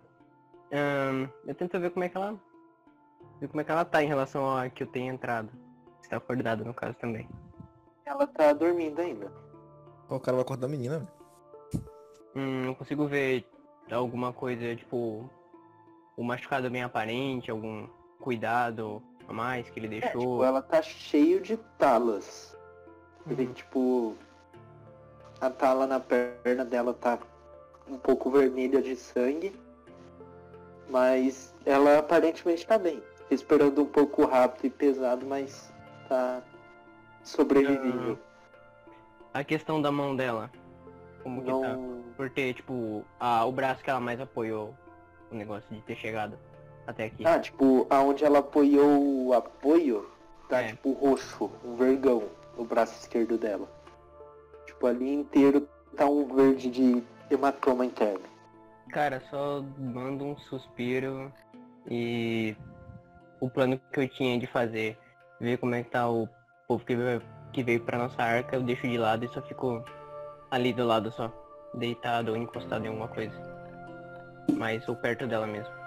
[0.72, 2.38] Ahn, eu tento ver como é que ela.
[3.40, 5.50] Ver como é que ela tá em relação a que eu tenha entrado.
[6.02, 7.30] Se tá acordada no caso também.
[8.06, 9.32] Ela tá dormindo ainda.
[10.10, 11.08] O cara vai acordar a menina.
[12.36, 13.46] Hum, eu consigo ver
[13.90, 15.30] alguma coisa, tipo.
[16.18, 17.88] O machucado bem aparente, algum.
[18.20, 20.22] cuidado a mais que ele É, deixou?
[20.22, 22.56] tipo, ela tá cheio de talas.
[23.30, 24.16] Ele, tipo,
[25.40, 27.20] a tala na perna dela tá
[27.88, 29.54] um pouco vermelha de sangue.
[30.90, 33.02] Mas ela aparentemente tá bem.
[33.30, 35.72] Esperando um pouco rápido e pesado, mas
[36.10, 36.42] tá
[37.24, 38.20] sobrevivível.
[39.34, 40.52] A questão da mão dela.
[41.24, 41.74] Como que tá?
[41.74, 42.04] Não.
[42.18, 44.76] Porque, tipo, a, o braço que ela mais apoiou
[45.32, 46.38] o negócio de ter chegado
[46.86, 47.26] até aqui.
[47.26, 50.10] Ah, tipo, aonde ela apoiou o apoio,
[50.50, 50.68] tá É.
[50.70, 52.24] tipo roxo, um vergão
[52.58, 53.68] no braço esquerdo dela.
[54.66, 58.26] Tipo, ali inteiro tá um verde de hematoma interno.
[58.92, 61.32] Cara, só mando um suspiro
[61.90, 62.56] e
[63.40, 64.98] o plano que eu tinha de fazer,
[65.40, 66.28] ver como é que tá o
[66.68, 67.22] povo que veio,
[67.54, 69.84] que veio pra nossa arca, eu deixo de lado e só fico
[70.50, 71.32] ali do lado só,
[71.74, 73.34] deitado ou encostado em alguma coisa.
[74.58, 75.81] Mas ou perto dela mesmo.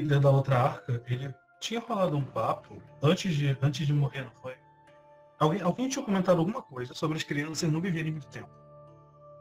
[0.00, 4.32] Líder da outra arca, ele tinha falado um papo antes de, antes de morrer, não
[4.42, 4.54] foi?
[5.38, 8.48] Alguém, alguém tinha comentado alguma coisa sobre as crianças não viverem muito tempo.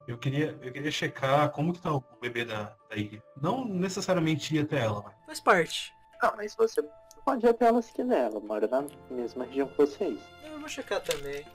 [0.07, 3.21] Eu queria, eu queria checar como que tá o bebê da, da ilha.
[3.41, 5.93] Não necessariamente ir até ela, mas Faz parte.
[6.21, 6.81] Ah, mas você
[7.25, 10.17] pode ir até ela se quiser, ela mora na mesma região que vocês.
[10.43, 11.45] Eu vou checar também.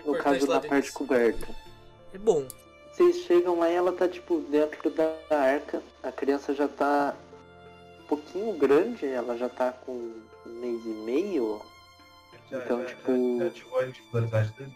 [0.00, 0.92] Importantes caso da parte dentro.
[0.94, 1.48] coberta.
[2.14, 2.46] É bom.
[2.92, 5.82] Vocês chegam lá e ela tá tipo dentro da arca.
[6.02, 7.14] A criança já tá
[8.10, 10.22] pouquinho grande, ela já tá com um
[10.60, 11.60] mês e meio.
[12.50, 14.74] já, Então, já- tipo- já ativou a individualidade dele.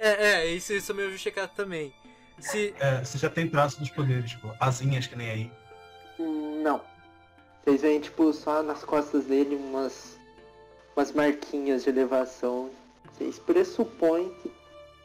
[0.00, 1.94] É, é, isso, isso eu vou checar também.
[2.40, 2.74] Se.
[2.80, 5.50] É, você já tem traço dos poderes, tipo, asinhas que nem aí.
[6.18, 6.80] Não.
[7.62, 10.18] Vocês veem tipo só nas costas dele umas,
[10.96, 12.70] umas marquinhas de elevação.
[13.12, 14.50] Vocês pressupõem que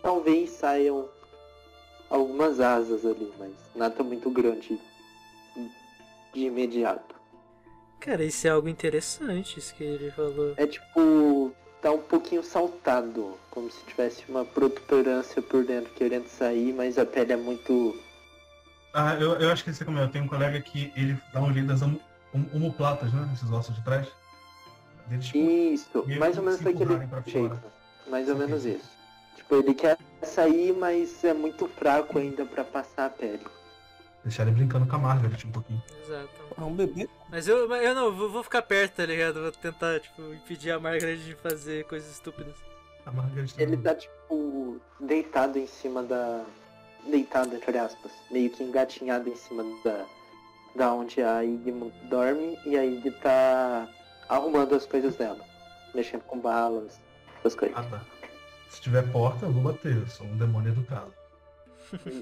[0.01, 1.07] talvez saiam
[2.09, 4.79] algumas asas ali, mas nada muito grande
[6.33, 7.15] de imediato.
[7.99, 10.53] Cara, isso é algo interessante, isso que ele falou.
[10.57, 11.51] É tipo.
[11.81, 17.05] tá um pouquinho saltado, como se tivesse uma protuberância por dentro querendo sair, mas a
[17.05, 17.99] pele é muito.
[18.93, 20.09] Ah, eu, eu acho que esse é como eu.
[20.09, 21.99] Tenho um colega que ele dá um jeito das homo-
[22.33, 23.29] hom- homoplatas, né?
[23.33, 24.07] Esses ossos de trás.
[25.11, 25.37] Eles, tipo,
[26.09, 27.59] Isso, mais ou menos daquele jeito.
[28.07, 28.89] Mais ou menos isso.
[29.35, 33.45] Tipo, ele quer sair, mas é muito fraco ainda pra passar a pele.
[34.27, 35.81] Deixar ele brincando com a Margaret um pouquinho.
[36.03, 36.29] Exato.
[36.57, 37.09] É um bebê.
[37.29, 39.41] Mas eu, eu não, vou, vou ficar perto, tá ligado?
[39.41, 42.55] Vou tentar, tipo, impedir a Margaret de fazer coisas estúpidas.
[43.05, 46.43] A Margaret tá Ele tá, tipo, deitado em cima da.
[47.09, 48.11] Deitado, entre aspas.
[48.29, 50.05] Meio que engatinhado em cima da.
[50.75, 51.71] Da onde a Ig
[52.09, 53.87] dorme e a Ig tá
[54.29, 55.39] arrumando as coisas dela.
[55.95, 56.99] Mexendo com balas,
[57.39, 57.77] essas coisas.
[57.77, 58.01] Ah tá.
[58.69, 59.95] Se tiver porta, eu vou bater.
[59.95, 61.13] Eu sou um demônio educado.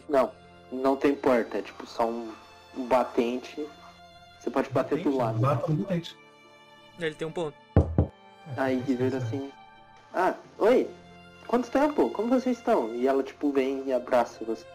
[0.07, 0.31] Não,
[0.81, 2.31] não tem porta, é tipo só um,
[2.77, 3.67] um batente.
[4.39, 5.39] Você pode bater pro lado.
[5.39, 6.15] Bata no batente.
[6.99, 7.57] Ele tem um ponto.
[8.55, 9.17] É, Aí se vira quiser.
[9.17, 9.51] assim.
[10.13, 10.89] Ah, oi!
[11.47, 12.09] Quanto tempo?
[12.11, 12.93] Como vocês estão?
[12.95, 14.65] E ela tipo vem e abraça você.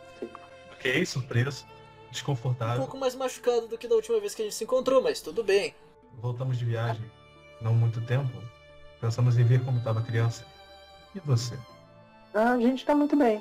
[0.73, 1.65] Ok, surpreso.
[2.09, 2.79] Um Desconfortável.
[2.79, 5.45] pouco mais machucado do que da última vez que a gente se encontrou, mas tudo
[5.45, 5.75] bem.
[6.21, 7.05] Voltamos de viagem.
[7.61, 8.31] Não muito tempo.
[9.01, 10.45] Pensamos em ver como estava a criança.
[11.15, 11.57] E você?
[12.35, 13.41] Ah, a gente tá muito bem.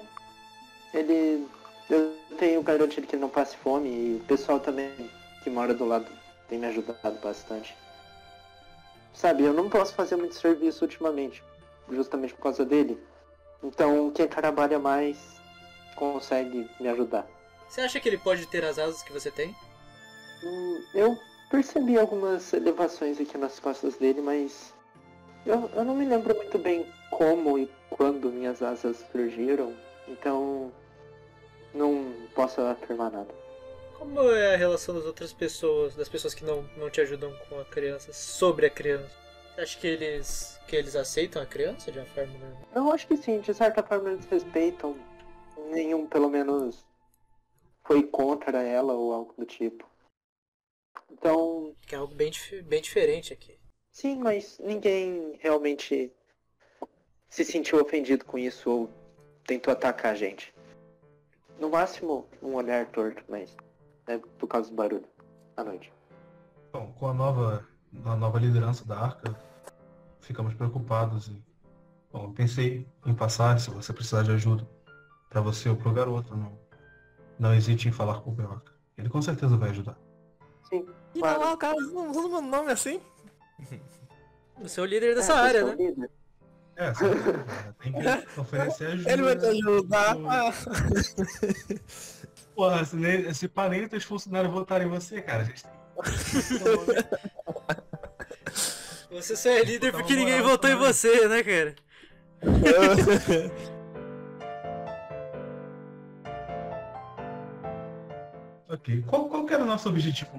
[0.94, 1.48] Ele.
[1.90, 4.92] Eu tenho garantido que ele não passe fome e o pessoal também
[5.44, 6.12] que mora do lado
[6.48, 7.76] tem me ajudado bastante.
[9.14, 11.44] Sabe, eu não posso fazer muito serviço ultimamente,
[11.92, 13.02] justamente por causa dele.
[13.64, 15.18] Então quem trabalha mais
[15.96, 17.28] consegue me ajudar.
[17.68, 19.56] Você acha que ele pode ter as asas que você tem?
[20.44, 21.18] Hum, eu
[21.50, 24.74] percebi algumas elevações aqui nas costas dele, mas
[25.46, 29.76] eu, eu não me lembro muito bem como e quando minhas asas surgiram,
[30.08, 30.72] então
[31.74, 33.34] não posso afirmar nada.
[33.98, 37.60] Como é a relação das outras pessoas, das pessoas que não, não te ajudam com
[37.60, 39.14] a criança, sobre a criança?
[39.56, 42.62] Você acha que eles, que eles aceitam a criança de uma forma normal?
[42.74, 44.98] Eu acho que sim, de certa forma eles respeitam.
[45.70, 46.86] Nenhum, pelo menos,
[47.84, 49.86] foi contra ela ou algo do tipo.
[51.12, 52.32] Então, Que é algo bem,
[52.64, 53.60] bem diferente aqui.
[53.92, 56.12] sim, mas ninguém realmente
[57.30, 58.90] se sentiu ofendido com isso ou
[59.46, 60.54] tentou atacar a gente.
[61.60, 63.56] No máximo, um olhar torto, mas
[64.08, 65.06] é por causa do barulho
[65.58, 65.92] à noite.
[66.72, 67.68] Bom, com a nova,
[68.06, 69.36] a nova liderança da Arca,
[70.22, 71.44] ficamos preocupados e
[72.12, 74.68] bom, pensei em passar se você precisar de ajuda
[75.30, 76.58] para você ou pro garoto, não,
[77.38, 78.72] não hesite em falar com o Beoca.
[78.98, 79.98] Ele com certeza vai ajudar.
[80.70, 81.40] Sim, E Claro.
[81.40, 83.02] lá, o cara usando meu nome assim.
[84.62, 85.72] Você é o líder dessa É, área, né?
[85.74, 86.12] o líder.
[86.80, 87.46] É, sim, cara,
[87.84, 88.00] tem que
[88.40, 89.12] oferecer ajuda.
[89.12, 90.16] Ele vai te ajudar.
[92.56, 95.42] Porra, se, nem, se pá, nem teus funcionários votarem em você, cara.
[95.42, 95.72] A gente tem
[99.12, 101.76] Você só é líder Botar porque ninguém votou em você, né, cara?
[108.70, 109.04] Ok.
[109.06, 110.32] Qual, qual que era o nosso objetivo?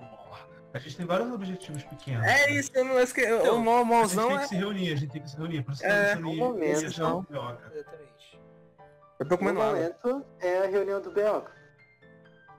[0.73, 2.25] A gente tem vários objetivos pequenos.
[2.25, 4.41] É isso, eu não acho que Então, o maior A gente mãozão tem é.
[4.41, 5.63] que se reunir, a gente tem que se reunir.
[5.65, 7.73] Por isso que É, eu um momento, o Pioca.
[7.75, 8.41] Exatamente.
[9.19, 9.75] Eu tô comendo água.
[10.05, 11.45] momento é a reunião do BO.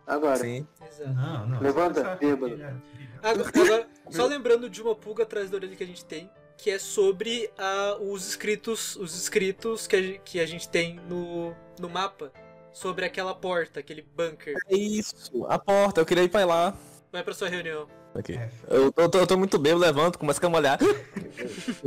[0.05, 0.68] Agora, Sim.
[0.86, 1.14] Exato.
[1.14, 1.59] Não, não.
[1.62, 2.62] Levanta, bêbado.
[2.62, 2.76] é-
[3.24, 6.70] Agora, agora, só lembrando de uma pulga atrás da orelha que a gente tem, que
[6.70, 11.88] é sobre ah, os escritos, os escritos que a, que a gente tem no, no
[11.89, 12.32] mapa
[12.74, 14.55] sobre aquela porta, aquele bunker.
[14.68, 16.74] É isso, a porta, eu queria ir pra lá.
[17.12, 17.88] Vai pra sua reunião.
[18.16, 18.34] Aqui.
[18.34, 18.49] É.
[18.70, 20.80] Eu tô, eu tô, eu tô muito bêbado, levanto, começo a molhar.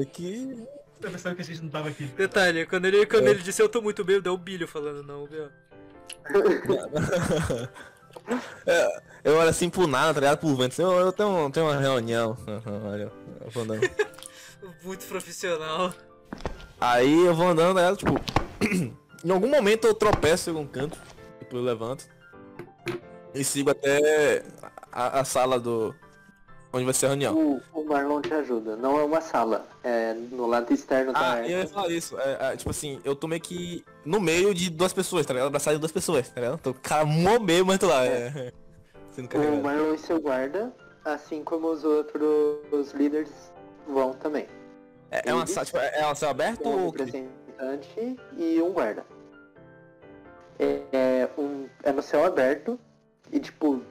[0.01, 0.66] Aqui.
[1.01, 2.05] Você percebe que a gente não tava aqui.
[2.05, 3.31] Detalhe, quando ele, quando É.
[3.31, 5.51] ele disse eu tô muito bêbado, é o Bilho falando, não, B.O.
[8.64, 10.39] É, eu olho assim pro nada, tá ligado?
[10.39, 10.72] Pro vento.
[10.72, 12.37] assim, Eu, eu tenho, tenho uma reunião.
[12.91, 13.12] Olha,
[13.45, 13.81] eu vou andando.
[14.83, 15.93] Muito profissional.
[16.81, 17.95] Aí eu vou andando, né?
[17.97, 18.14] Tipo,
[19.25, 20.99] em algum momento eu tropeço em algum canto,
[21.41, 22.07] tipo, eu levanto
[23.35, 24.43] e sigo até
[24.95, 25.95] a, a sala do.
[26.73, 27.35] onde vai ser a reunião.
[27.37, 28.77] o, o Marlon te ajuda.
[28.77, 31.49] Não é uma sala, é no lado externo da Ah, arca.
[31.49, 32.19] eu ia falar isso.
[32.19, 35.49] É, é, tipo assim, eu tô meio que no meio de duas pessoas, tá ligado?
[35.49, 36.59] Abraçado de duas pessoas, tá ligado?
[36.61, 38.05] Tô o cara bêbado, mas tô lá.
[38.07, 38.53] É.
[39.11, 39.63] Sendo O carregado.
[39.63, 40.73] Marlon e seu guarda,
[41.05, 43.31] assim como os outros líderes
[43.89, 44.47] vão também.
[45.11, 46.91] É, é uma sala, tipo, é é uma sala aberta Um ou.
[46.91, 49.05] representante e um guarda.
[50.59, 52.79] É, é um, é no céu aberto
[53.33, 53.83] e tipo,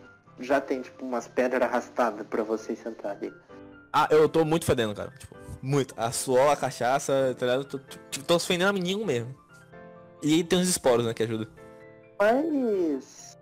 [0.44, 3.34] já tem tipo umas pedras arrastadas pra vocês sentar ali.
[3.92, 5.12] Ah, eu tô muito fedendo, cara.
[5.18, 5.94] Tipo, muito.
[5.98, 7.66] A suor, a cachaça, tá ligado?
[7.66, 7.80] Tô,
[8.10, 9.36] tipo, tô fedendo a menino mesmo.
[10.22, 11.48] E tem uns esporos, né, que ajuda.
[12.20, 13.38] Mas.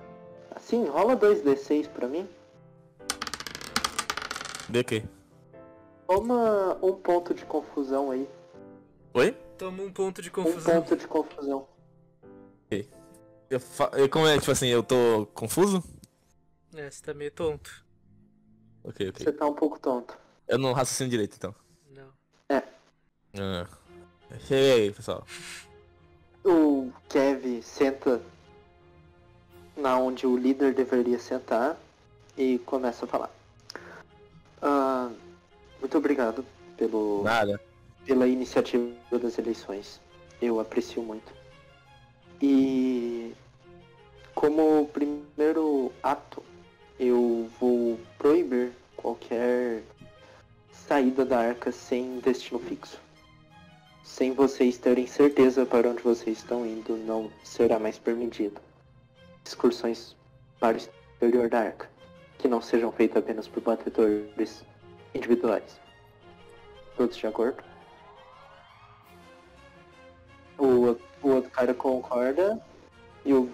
[0.56, 2.28] Assim, rola 2d6 pra mim.
[4.70, 5.04] Deu o quê?
[6.08, 8.28] Toma um ponto de confusão aí.
[9.14, 9.32] Oi?
[9.58, 10.82] Toma um ponto de Um confusão.
[10.82, 11.68] ponto de confusão.
[13.52, 13.92] Eu, fa...
[13.96, 15.84] eu como é, tipo assim, eu tô confuso?
[16.76, 17.86] É, você tá meio tonto.
[18.84, 19.26] Ok, ok.
[19.26, 20.18] Você tá um pouco tonto.
[20.48, 21.54] Eu não raciocino direito, então.
[21.90, 22.12] Não.
[23.34, 23.68] Ah.
[24.40, 25.26] Cheguei aí, pessoal.
[26.44, 28.22] O Kev senta
[29.76, 31.78] na onde o líder deveria sentar
[32.38, 33.32] e começa a falar.
[34.62, 35.10] Ah,
[35.80, 36.46] muito obrigado
[36.78, 37.60] pelo, Nada.
[38.06, 40.00] pela iniciativa das eleições.
[40.42, 41.32] Eu aprecio muito.
[42.42, 43.34] E
[44.34, 46.44] como primeiro ato,
[47.02, 49.82] eu vou proibir qualquer
[50.72, 53.02] saída da arca sem destino fixo.
[54.04, 58.62] Sem vocês terem certeza para onde vocês estão indo, não será mais permitido.
[59.44, 60.16] Excursões
[60.60, 61.90] para o exterior da arca,
[62.38, 64.64] que não sejam feitas apenas por batedores
[65.16, 65.80] individuais.
[66.96, 67.64] Todos de acordo?
[70.56, 72.62] O, o outro cara concorda
[73.26, 73.50] e o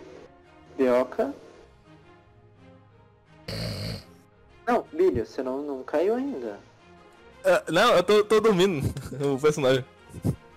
[0.75, 1.33] Bioca.
[4.65, 6.59] Não, Billy, você não, não caiu ainda.
[7.43, 8.87] Ah, não, eu tô, tô dormindo.
[9.33, 9.85] O personagem.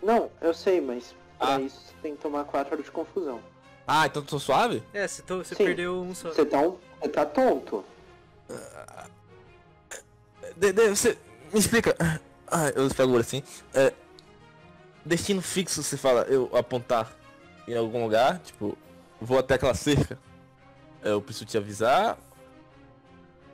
[0.02, 1.60] Não, eu sei, mas pra Ah.
[1.60, 3.40] isso você tem que tomar 4 de confusão.
[3.86, 4.82] Ah, então tô suave?
[4.92, 5.64] É, você, to- você Sim.
[5.64, 6.28] perdeu um só.
[6.30, 7.84] Você tá, um, você tá tonto.
[10.56, 11.16] De, de- você
[11.52, 11.94] me explica.
[12.46, 13.42] Ah, eu pego assim.
[13.74, 13.92] É,
[15.04, 17.12] destino fixo, você fala, eu apontar
[17.68, 18.76] em algum lugar, tipo,
[19.20, 20.18] vou até aquela cerca.
[21.02, 22.18] Eu preciso te avisar.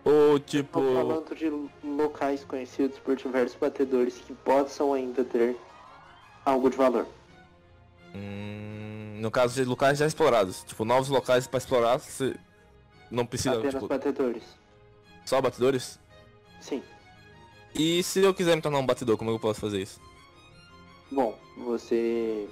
[0.09, 0.81] Ou tipo.
[0.81, 1.51] Tô falando de
[1.85, 5.57] locais conhecidos por diversos batedores que possam ainda ter
[6.45, 7.07] algo de valor.
[8.15, 10.63] hum, no caso de locais já explorados.
[10.63, 12.37] Tipo, novos locais pra explorar, você
[13.11, 14.43] não precisa, Apenas tipo, batedores.
[15.25, 15.99] só batedores?
[16.61, 16.83] Sim.
[17.75, 20.01] E se eu quiser me tornar um batedor, como eu posso fazer isso?
[21.11, 22.49] Bom, você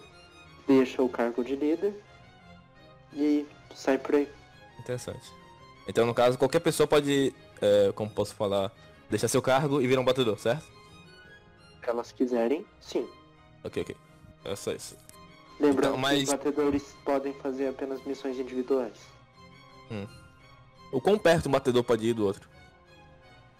[0.66, 1.94] deixa o cargo de líder
[3.12, 4.28] e sai por aí.
[4.80, 5.32] Interessante.
[5.88, 7.34] Então, no caso, qualquer pessoa pode,
[7.64, 8.70] é, como posso falar,
[9.08, 10.64] deixar seu cargo e virar um batedor, certo?
[11.82, 13.08] Se elas quiserem, sim.
[13.62, 13.96] Ok, ok.
[14.44, 14.96] É só isso.
[15.58, 18.98] Lembrando Então, mas- que os batedores podem fazer apenas missões individuais.
[20.92, 22.48] O quão perto um batedor pode ir do outro?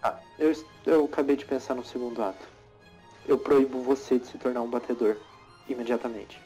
[0.03, 0.53] Ah, eu,
[0.85, 2.45] eu acabei de pensar no segundo ato.
[3.27, 5.17] Eu proíbo você de se tornar um batedor
[5.67, 6.39] imediatamente.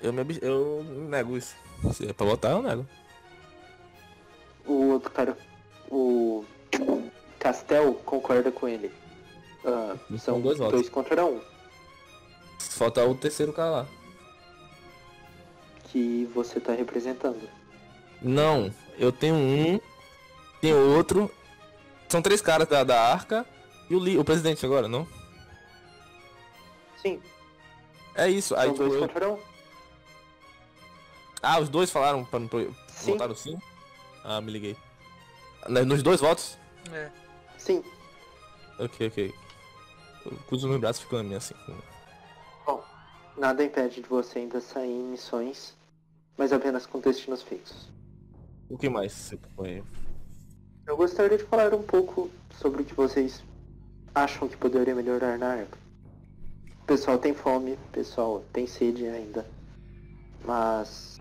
[0.00, 1.54] Eu, me, eu nego isso.
[1.92, 2.86] Se é pra votar, eu nego.
[4.64, 5.36] O outro cara,
[5.90, 6.44] o
[7.38, 8.92] Castel, concorda com ele.
[9.64, 10.88] Ah, São são dois dois, votos.
[10.88, 11.40] contra um.
[12.58, 13.86] falta o terceiro cara lá.
[15.84, 17.48] Que você tá representando.
[18.20, 19.80] Não, eu tenho um,
[20.60, 21.30] tenho outro.
[22.08, 23.44] São três caras da, da arca
[23.90, 25.06] e o, li, o presidente agora, não?
[27.00, 27.20] Sim,
[28.14, 28.54] É isso.
[28.54, 29.38] Aí, são dois eu- contra um.
[31.42, 33.12] Ah, os dois falaram pra, pra, Sim.
[33.12, 33.58] votaram sim?
[34.22, 34.76] Ah, me liguei.
[35.68, 36.56] Nos dois votos?
[36.90, 37.10] É.
[37.58, 37.84] Sim.
[38.78, 39.34] Ok, ok.
[40.24, 41.54] Eu cruzo meus braços e fico na minha assim.
[42.66, 42.82] Bom,
[43.36, 45.76] nada impede de você ainda sair em missões,
[46.36, 47.90] mas apenas com destinos fixos.
[48.68, 49.84] O que mais você propõe?
[50.86, 53.42] Eu gostaria de falar um pouco sobre o que vocês
[54.14, 55.78] acham que poderia melhorar na arca.
[56.82, 59.46] O pessoal tem fome, o pessoal tem sede ainda,
[60.44, 61.20] mas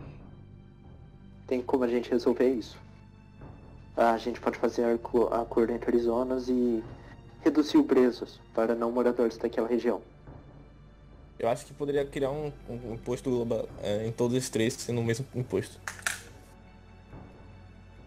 [1.48, 2.78] tem como a gente resolver isso.
[3.96, 4.86] A gente pode fazer
[5.32, 6.84] acordo entre zonas e
[7.44, 10.02] reduzir o preços para não moradores daquela região.
[11.38, 15.02] Eu acho que poderia criar um, um imposto global é, em todos os três sendo
[15.02, 15.80] o mesmo imposto.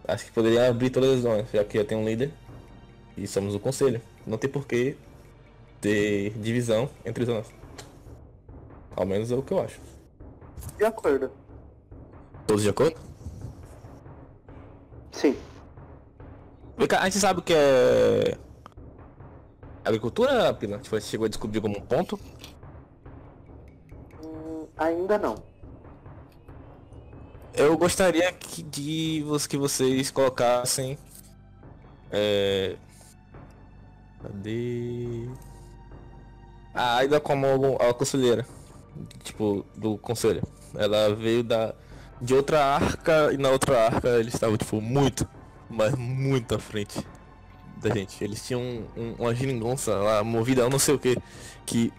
[0.07, 2.31] Acho que poderia abrir todas as zonas, já que já tem um líder
[3.17, 4.01] e somos o conselho.
[4.27, 4.97] Não tem porquê
[5.81, 7.47] ter divisão entre zonas.
[8.95, 9.81] Ao menos é o que eu acho.
[10.79, 11.31] De acordo.
[12.47, 12.97] Todos de acordo?
[15.11, 15.37] Sim.
[16.77, 18.37] Vem cá, A gente sabe o que é
[19.85, 20.79] agricultura, Pila?
[20.79, 22.19] Tipo, gente chegou a descobrir como um ponto.
[24.25, 25.37] Hum, ainda não.
[27.53, 30.99] Eu gostaria que, de que vocês colocassem.
[32.11, 32.77] É.
[34.23, 35.29] Cadê?
[36.73, 38.47] A Aida como a conselheira.
[39.23, 40.43] Tipo, do conselho.
[40.75, 41.75] Ela veio da.
[42.21, 45.29] De outra arca e na outra arca eles estavam, tipo, muito,
[45.75, 47.05] mas muito à frente
[47.77, 48.23] da gente.
[48.23, 51.17] Eles tinham um- um- uma geringonça lá, movida a não sei o que,
[51.67, 51.93] que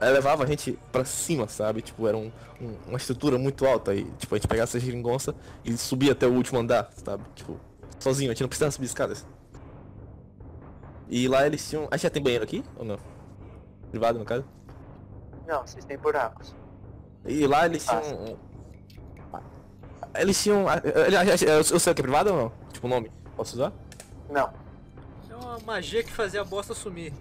[0.00, 1.82] levava a gente pra cima, sabe?
[1.82, 5.34] Tipo, era um, um- uma estrutura muito alta e, tipo, a gente pegava essa geringonça
[5.64, 7.22] e subia até o último andar, sabe?
[7.34, 7.60] Tipo,
[7.98, 9.26] sozinho, a gente não precisava subir escadas.
[11.08, 11.86] E lá eles tinham.
[11.90, 12.98] A gente já tem banheiro aqui ou não?
[13.90, 14.44] Privado no caso?
[15.46, 16.54] Não, vocês têm buracos.
[17.26, 18.02] E lá eles tinham.
[18.02, 18.36] um-
[20.14, 20.64] Eles tinham.
[21.46, 22.52] Eu eu sei o que é privado ou não?
[22.80, 23.12] Tipo o nome.
[23.36, 23.72] Posso usar?
[24.30, 24.50] Não.
[25.30, 27.12] É uma magia que fazia a bosta sumir.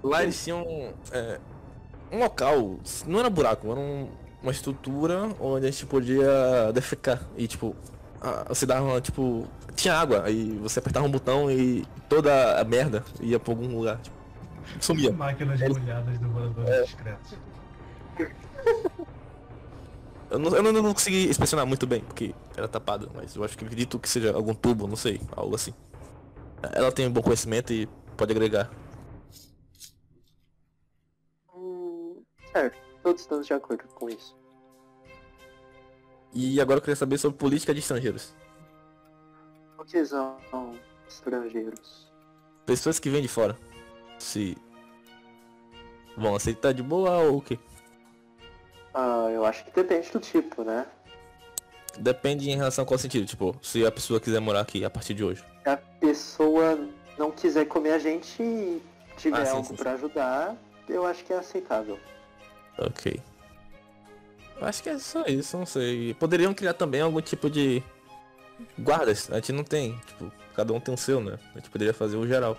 [0.00, 0.64] Lá eles tinham
[1.10, 1.40] é,
[2.12, 4.08] um local, não era buraco, era um-
[4.40, 7.20] uma estrutura onde a gente podia defecar.
[7.36, 7.74] E tipo,
[8.20, 13.04] a- você dava, tipo, tinha água, aí você apertava um botão e toda a merda
[13.20, 14.14] ia pra algum lugar, tipo,
[14.80, 15.10] sumia.
[15.12, 17.36] Máquinas molhadas do moradores discretos.
[20.32, 23.66] Eu não, eu não, consegui inspecionar muito bem, porque era tapado, mas eu acho que
[23.66, 25.74] acredito que seja algum tubo, não sei, algo assim.
[26.72, 28.70] Ela tem um bom conhecimento e pode agregar.
[31.54, 32.78] Hum, certo.
[33.02, 34.34] Todos estamos de acordo com isso.
[36.32, 38.34] E agora eu queria saber sobre política de estrangeiros.
[39.76, 40.38] O que são
[41.06, 42.10] estrangeiros?
[42.64, 43.58] Pessoas que vêm de fora.
[44.18, 44.56] Se
[46.16, 47.58] vão aceitar de boa ou o quê?
[48.94, 50.86] Ah, eu acho que depende do tipo, né?
[51.98, 55.14] Depende em relação a qual sentido, tipo, se a pessoa quiser morar aqui a partir
[55.14, 55.44] de hoje.
[55.62, 56.88] Se a pessoa
[57.18, 58.82] não quiser comer a gente e
[59.16, 60.56] tiver Ah, sim, algo sim, pra ajudar,
[60.88, 61.98] eu acho que é aceitável.
[62.78, 63.20] Ok.
[64.58, 66.14] Eu acho que é só isso, não sei.
[66.14, 67.82] Poderiam criar também algum tipo de
[68.78, 69.30] guardas.
[69.30, 71.38] A gente não tem, tipo, cada um tem o seu, né?
[71.54, 72.56] A gente poderia fazer o geral.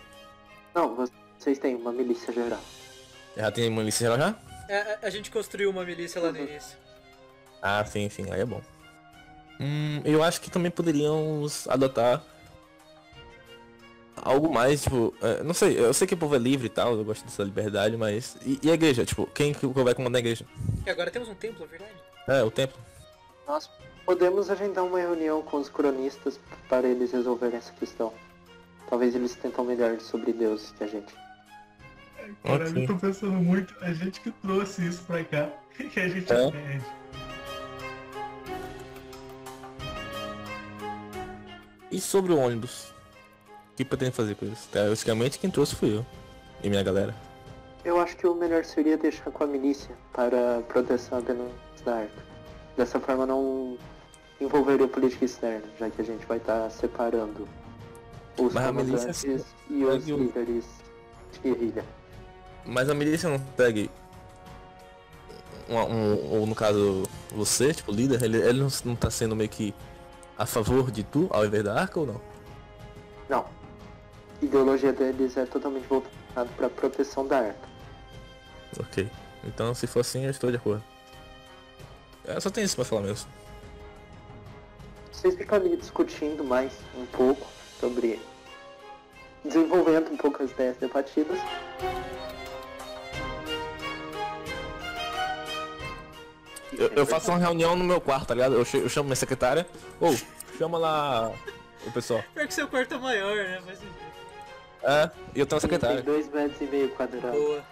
[0.75, 0.95] Não,
[1.39, 2.59] vocês têm uma milícia geral.
[3.35, 4.35] Já tem uma milícia geral já?
[4.67, 6.45] É, a, a gente construiu uma milícia lá no Uhum.
[6.45, 6.77] início.
[7.61, 8.61] Ah, sim, sim, aí é bom.
[9.59, 12.23] Hum, eu acho que também poderíamos adotar
[14.15, 16.95] algo mais, tipo, é, não sei, eu sei que o povo é livre e tal,
[16.95, 18.37] eu gosto dessa liberdade, mas.
[18.45, 19.05] E, e a igreja?
[19.05, 20.45] Tipo, quem que vai comandar a igreja?
[20.85, 21.93] E agora temos um templo, é verdade?
[22.27, 22.79] É, o templo.
[23.47, 23.69] Nós
[24.05, 26.39] podemos agendar uma reunião com os cronistas
[26.69, 28.13] para eles resolverem essa questão.
[28.89, 31.13] Talvez eles tentam melhor sobre Deus que a gente.
[32.43, 32.83] Cara, Ok.
[32.83, 36.51] eu tô pensando muito, a gente que trouxe isso pra cá, que a gente É.
[36.51, 36.85] perde.
[41.91, 42.91] E sobre o ônibus?
[43.71, 44.67] O que pretende fazer com isso?
[44.71, 46.05] Teoricamente quem trouxe fui eu.
[46.63, 47.13] E minha galera.
[47.83, 51.51] Eu acho que o melhor seria deixar com a milícia para proteção apenas
[51.83, 52.23] da arca.
[52.77, 53.77] Dessa forma não
[54.39, 57.47] envolveria política externa, já que a gente vai estar separando
[58.39, 60.65] os Mas a milícia comandantes e os líderes
[61.33, 61.85] de guerrilha.
[62.65, 63.89] Mas a milícia não segue.
[65.69, 69.49] Um, um- ou no caso, você, tipo, líder, ele, ele não, não tá sendo meio
[69.49, 69.73] que
[70.37, 72.21] a favor de tu ao invés da arca ou não?
[73.29, 73.45] Não.
[74.41, 77.69] A ideologia deles é totalmente voltada para proteção da arca.
[78.79, 79.09] Ok.
[79.45, 80.83] Então se for assim eu estou de acordo.
[82.25, 83.29] É, só tem isso pra falar mesmo.
[85.11, 87.47] Vocês ficam ali discutindo mais um pouco
[87.79, 88.19] sobre.
[89.45, 91.39] desenvolvendo um pouco as ideias debatidas.
[96.77, 98.53] Eu, eu faço uma reunião no meu quarto, tá ligado?
[98.55, 99.67] Eu, eu chamo minha secretária.
[99.99, 100.15] Ou,
[100.57, 101.31] chama lá
[101.85, 102.23] o pessoal.
[102.33, 103.61] Pior que seu quarto é maior, né?
[103.65, 103.79] Mas.
[104.83, 106.01] É, e eu tenho uma Tem secretária.
[106.01, 107.31] dois metros e meio quadrados.
[107.31, 107.63] Boa.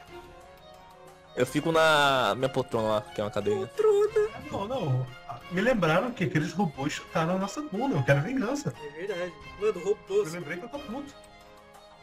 [1.36, 3.70] Eu fico na minha poltrona lá, que é uma cadeira.
[4.52, 5.08] Não, não.
[5.52, 7.96] Me lembraram que aqueles robôs chutaram a nossa bunda.
[7.98, 8.74] Eu quero vingança.
[8.82, 9.34] É verdade.
[9.60, 10.34] Mano, Eu robôs.
[10.34, 11.14] lembrei que eu tô puto.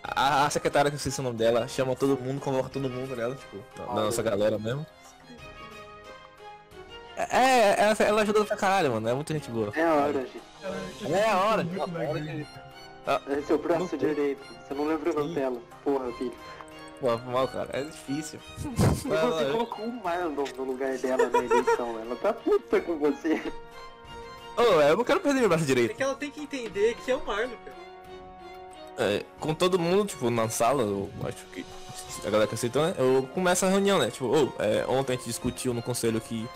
[0.03, 2.68] A, a secretária, que eu sei se é o nome dela, chama todo mundo, convoca
[2.70, 3.34] todo mundo, tá ligado?
[3.36, 4.86] Tipo, da, da nossa galera mesmo.
[7.18, 9.08] É, é, ela, ela ajuda pra caralho, mano.
[9.08, 9.72] É muita gente boa.
[9.74, 11.12] É a hora, gente.
[11.12, 14.44] É a hora, Muito a hora Esse é o braço Não- direito.
[14.68, 15.34] Você não lembra o nome Sim.
[15.34, 15.60] dela.
[15.82, 16.32] Porra, filho.
[17.00, 17.68] Pô, mal, cara.
[17.72, 18.38] É difícil.
[18.76, 19.50] Você vai.
[19.50, 21.98] colocou o Marlon no lugar dela na eleição.
[22.00, 23.42] Ela tá puta com você.
[24.56, 25.94] Ô, eu não quero perder meu braço É direito.
[25.96, 27.76] que ela tem que entender que é o Marlon, cara.
[28.98, 31.64] É, com todo mundo, tipo, na sala, eu acho que
[32.26, 32.94] a galera que aceitou, né?
[32.98, 34.10] Eu começo a reunião, né?
[34.10, 36.48] Tipo, ô, é, ontem a gente discutiu no conselho que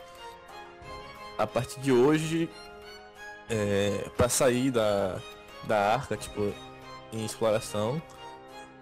[1.38, 2.48] a partir de hoje,
[3.48, 5.20] é, pra sair da,
[5.64, 6.52] da arca, tipo,
[7.12, 8.00] em exploração,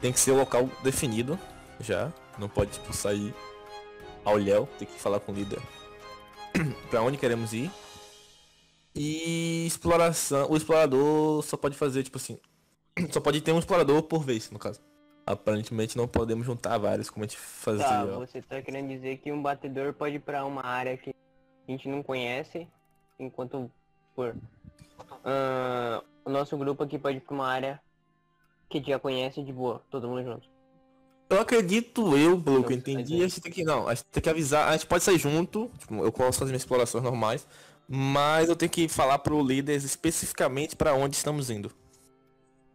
[0.00, 1.38] tem que ser o local definido
[1.78, 2.12] já.
[2.38, 3.34] Não pode, tipo, sair
[4.24, 5.60] ao léu, tem que falar com o líder
[6.90, 7.70] pra onde queremos ir.
[8.94, 12.38] E exploração, o explorador só pode fazer, tipo assim,
[13.10, 14.80] só pode ter um explorador por vez, no caso.
[15.26, 17.84] Aparentemente não podemos juntar vários, como a gente fazia.
[17.84, 21.14] Tá, você tá querendo dizer que um batedor pode ir pra uma área que
[21.70, 22.66] a gente não conhece,
[23.18, 23.70] enquanto
[24.14, 24.34] for.
[25.24, 27.80] Ah, o nosso grupo aqui pode ir pra uma área
[28.68, 30.48] que já conhece de boa, todo mundo junto.
[31.28, 33.24] Eu acredito eu, pelo que eu entendi, é.
[33.24, 33.62] a gente tem que.
[33.62, 36.50] Não, a gente tem que avisar, a gente pode sair junto, tipo, eu posso fazer
[36.50, 37.46] minhas explorações normais,
[37.86, 41.70] mas eu tenho que falar pro líder especificamente pra onde estamos indo.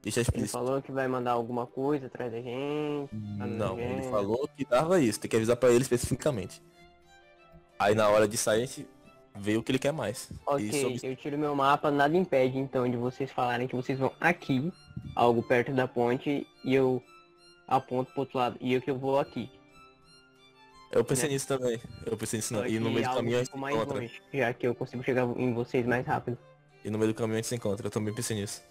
[0.02, 3.10] Deixa Ele falou que vai mandar alguma coisa atrás da gente.
[3.12, 6.62] Não, ele falou que dava isso, tem que avisar pra ele especificamente.
[7.78, 8.88] Aí na hora de sair a gente
[9.36, 10.30] vê o que ele quer mais.
[10.46, 14.12] Ok, sobre- eu tiro meu mapa, nada impede então de vocês falarem que vocês vão
[14.20, 14.72] aqui,
[15.16, 17.04] algo perto da ponte, e eu
[17.68, 19.50] aponto pro outro lado, e eu que eu vou aqui.
[20.92, 21.34] Eu pensei né?
[21.34, 21.82] nisso também.
[22.06, 22.66] Eu pensei nisso não.
[22.66, 24.00] E no meio do caminho a gente mais encontra.
[24.00, 26.38] longe, já que eu consigo chegar em vocês mais rápido.
[26.86, 27.88] E no meio do caminho a gente se encontra.
[27.88, 28.64] Eu também pensei nisso.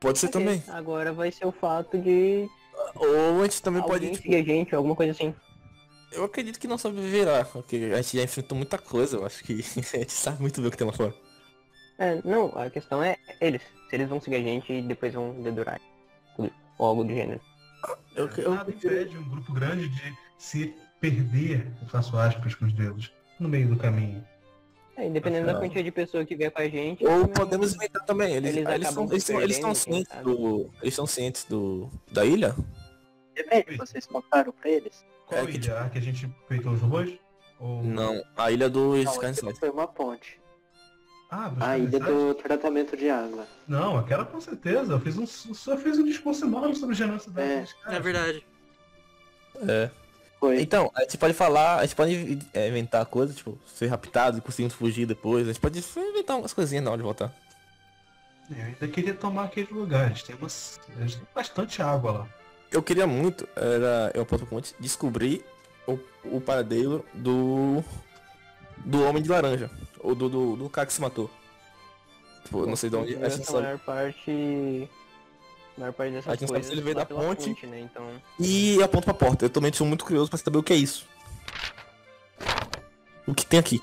[0.00, 0.62] Pode ser Ok, também.
[0.68, 2.48] Agora vai ser o fato de
[2.96, 5.34] Ou a gente também alguém pode, tipo, a gente, alguma coisa assim.
[6.12, 9.60] Eu acredito que não sobreviverá, porque a gente já enfrentou muita coisa, eu acho que
[9.94, 11.14] a gente sabe muito bem o que tem lá fora.
[11.98, 13.62] É, não, a questão é eles.
[13.88, 15.80] Se eles vão seguir a gente e depois vão dedurar.
[16.78, 17.40] Ou algo do gênero.
[18.16, 22.72] Eu, eu, Nada impede um grupo grande de se perder, eu faço aspas com os
[22.72, 24.24] dedos, no meio do caminho.
[24.96, 27.04] É, dependendo da quantidade de pessoa que vier com a gente.
[27.04, 28.34] ou também- podemos inventar também.
[28.34, 30.70] Eles, Eles eles, são, eles, são, eles estão cientes do.
[30.82, 31.90] Eles estão cientes do.
[32.12, 32.54] da ilha?
[33.34, 35.04] Depende, vocês contaram pra eles?
[35.30, 35.80] Qual É que, ilha?
[35.80, 37.12] A que a gente peitou os robôs?
[37.58, 37.82] Ou...
[37.82, 40.40] Não, a ilha do aquilo foi uma ponte.
[41.30, 42.16] Ah, A ilha Carniçais?
[42.16, 43.46] do tratamento de água.
[43.68, 44.94] Não, aquela com certeza.
[44.94, 47.64] Eu fiz um, só fiz um discurso enorme sobre genocídio É.
[47.64, 47.74] caras.
[47.86, 48.46] É verdade.
[49.68, 49.90] É.
[50.40, 50.60] Foi.
[50.60, 54.40] Então, a gente pode falar, a gente pode é, inventar coisas, tipo, ser raptado e
[54.40, 55.44] conseguimos fugir depois.
[55.46, 57.32] A gente pode inventar umas coisinhas na hora de voltar.
[58.50, 60.06] Eu ainda queria tomar aquele lugar.
[60.06, 62.28] A gente tem, umas, a gente tem bastante água lá.
[62.70, 65.44] Eu queria muito, era, eu aponto pro monte, descobrir
[65.86, 67.82] o, o paradeiro do.
[68.78, 69.70] do Homem de Laranja.
[69.98, 71.28] Ou do, do, do cara que se matou.
[72.44, 73.16] Tipo, não sei de onde.
[73.16, 73.64] A gente Essa sabe.
[73.64, 74.88] maior parte.
[75.76, 77.66] A maior parte dessas A gente sabe se ele veio da pela ponte.
[77.66, 77.80] né?
[77.80, 78.06] Então.
[78.38, 79.44] E aponto pra porta.
[79.44, 81.06] Eu também sou muito curioso pra saber o que é isso.
[83.26, 83.80] O que tem aqui.